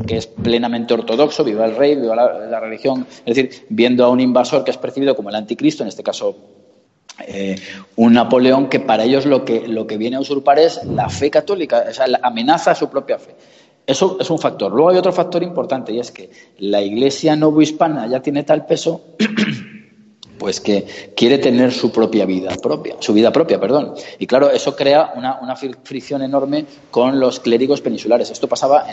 es 0.08 0.28
plenamente 0.28 0.94
ortodoxo, 0.94 1.44
viva 1.44 1.66
el 1.66 1.76
rey, 1.76 1.96
viva 1.96 2.16
la, 2.16 2.60
religión, 2.60 3.06
es 3.26 3.36
decir, 3.36 3.66
viendo 3.70 4.06
a 4.06 4.10
un 4.10 4.20
invasor 4.20 4.63
que 4.63 4.72
es 4.72 4.78
percibido 4.78 5.16
como 5.16 5.30
el 5.30 5.36
anticristo, 5.36 5.84
en 5.84 5.89
este 5.89 6.04
caso 6.04 6.38
eh, 7.28 7.56
un 7.98 8.13
Napoleón 8.13 8.70
que 8.70 8.80
para 8.80 9.04
ellos 9.04 9.26
lo 9.26 9.44
que, 9.44 9.68
lo 9.68 9.86
que 9.86 9.98
viene 9.98 10.16
a 10.16 10.22
usurpar 10.22 10.60
es 10.60 10.84
la 10.86 11.10
fe 11.10 11.30
católica, 11.30 11.86
o 11.89 11.94
sea, 11.94 12.08
la 12.08 12.20
amenaza 12.24 12.72
a 12.72 12.76
su 12.76 12.89
propia 12.89 13.20
fe. 13.20 13.36
Eso 13.86 14.17
es 14.19 14.30
un 14.30 14.39
factor. 14.39 14.72
Luego 14.72 14.89
hay 14.89 14.98
otro 14.98 15.12
factor 15.12 15.43
importante 15.43 15.91
y 15.91 16.00
es 16.00 16.12
que 16.12 16.30
la 16.60 16.82
iglesia 16.82 17.36
novohispana 17.36 18.08
ya 18.08 18.22
tiene 18.22 18.43
tal 18.43 18.65
peso 18.65 19.02
pues 20.38 20.60
que 20.60 21.13
quiere 21.15 21.38
tener 21.38 21.72
su 21.72 21.91
propia 21.91 22.26
vida 22.26 22.54
propia, 22.62 22.96
su 23.00 23.13
vida 23.13 23.32
propia, 23.32 23.60
perdón. 23.60 23.93
Y 24.19 24.28
claro, 24.28 24.52
eso 24.52 24.76
crea 24.76 25.13
una, 25.15 25.56
fricción 25.56 26.22
enorme 26.22 26.65
con 26.91 27.19
los 27.19 27.39
clérigos 27.39 27.82
peninsulares. 27.82 28.30
Esto 28.30 28.48
pasaba 28.48 28.86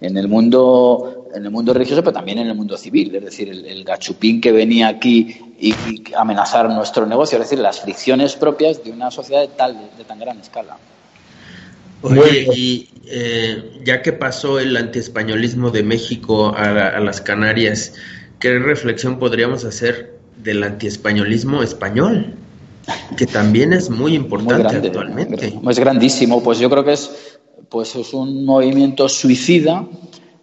en, 0.00 0.16
el 0.16 0.28
mundo 0.28 1.28
en 1.34 1.44
el 1.44 1.50
mundo 1.50 1.72
religioso, 1.72 2.02
pero 2.02 2.12
también 2.12 2.38
en 2.38 2.48
el 2.48 2.54
mundo 2.54 2.76
civil. 2.76 3.14
Es 3.14 3.24
decir, 3.24 3.48
el, 3.50 3.84
gachupín 3.84 4.40
que 4.40 4.52
venía 4.52 4.88
aquí 4.88 5.54
y, 5.58 5.74
amenazar 6.14 6.68
nuestro 6.68 7.06
negocio, 7.06 7.38
es 7.38 7.44
decir, 7.44 7.58
las 7.58 7.80
fricciones 7.80 8.36
propias 8.36 8.84
de 8.84 8.90
una 8.92 9.10
sociedad 9.10 9.40
de 9.40 9.48
tal 9.48 9.90
de 9.96 10.04
tan 10.04 10.18
gran 10.18 10.40
escala. 10.40 10.76
Oye, 12.02 12.48
y 12.54 12.88
eh, 13.06 13.80
ya 13.84 14.02
que 14.02 14.12
pasó 14.12 14.58
el 14.58 14.76
antiespañolismo 14.76 15.70
de 15.70 15.82
México 15.82 16.54
a, 16.56 17.00
las 17.00 17.20
Canarias, 17.20 17.94
¿qué 18.38 18.58
reflexión 18.58 19.18
podríamos 19.18 19.64
hacer 19.64 20.18
del 20.38 20.62
antiespañolismo 20.62 21.62
español? 21.62 22.34
Que 23.16 23.26
también 23.26 23.72
es 23.72 23.90
muy 23.90 24.14
importante 24.14 24.76
actualmente. 24.76 25.58
Es 25.68 25.78
grandísimo, 25.78 26.42
pues 26.42 26.58
yo 26.58 26.70
creo 26.70 26.84
que 26.84 26.92
es, 26.92 27.38
pues 27.68 27.94
es 27.94 28.14
un 28.14 28.44
movimiento 28.44 29.08
suicida 29.08 29.86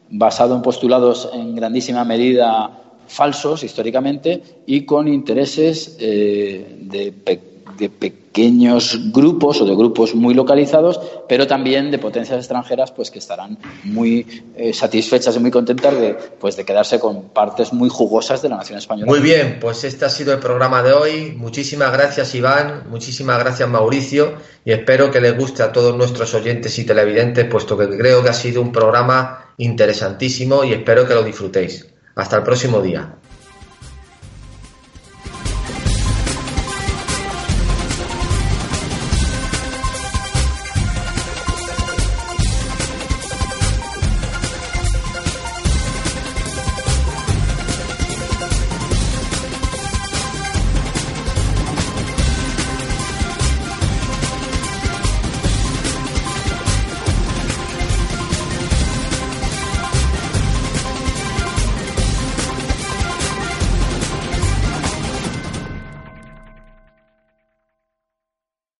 basado 0.10 0.56
en 0.56 0.62
postulados 0.62 1.30
en 1.34 1.56
grandísima 1.56 2.06
medida 2.06 2.84
falsos 3.08 3.64
históricamente 3.64 4.42
y 4.66 4.86
con 4.86 5.08
intereses 5.08 5.98
eh, 6.00 6.78
de 6.82 7.12
de 7.78 7.90
pequeños 7.90 9.12
grupos 9.12 9.62
o 9.62 9.66
de 9.66 9.76
grupos 9.76 10.14
muy 10.16 10.34
localizados, 10.34 11.00
pero 11.28 11.48
también 11.48 11.92
de 11.92 11.98
potencias 11.98 12.38
extranjeras 12.38 12.92
pues 12.92 13.12
que 13.12 13.20
estarán 13.20 13.58
muy 13.84 14.44
eh, 14.56 14.74
satisfechas 14.74 15.36
y 15.36 15.40
muy 15.40 15.52
contentas 15.52 16.00
de, 16.00 16.14
pues, 16.40 16.56
de 16.56 16.64
quedarse 16.64 17.00
con 17.00 17.30
partes 17.30 17.74
muy 17.74 17.90
jugosas 17.90 18.42
de 18.42 18.50
la 18.50 18.58
nación 18.58 18.78
española. 18.78 19.12
Muy 19.12 19.20
bien, 19.20 19.58
pues 19.60 19.84
este 19.84 20.06
ha 20.06 20.10
sido 20.10 20.34
el 20.34 20.40
programa 20.40 20.84
de 20.84 20.94
hoy. 20.94 21.34
Muchísimas 21.36 21.92
gracias 21.92 22.34
Iván, 22.36 22.84
muchísimas 22.90 23.40
gracias 23.40 23.68
Mauricio 23.68 24.34
y 24.64 24.72
espero 24.72 25.12
que 25.12 25.22
les 25.22 25.38
guste 25.38 25.64
a 25.64 25.72
todos 25.72 25.96
nuestros 25.96 26.34
oyentes 26.34 26.78
y 26.80 26.86
televidentes, 26.86 27.46
puesto 27.46 27.78
que 27.78 27.88
creo 27.98 28.24
que 28.24 28.30
ha 28.30 28.34
sido 28.34 28.62
un 28.62 28.72
programa 28.72 29.54
interesantísimo 29.58 30.64
y 30.64 30.74
espero 30.74 31.08
que 31.08 31.14
lo 31.14 31.24
disfrutéis. 31.24 31.88
Hasta 32.16 32.38
el 32.38 32.44
próximo 32.44 32.82
día. 32.82 33.14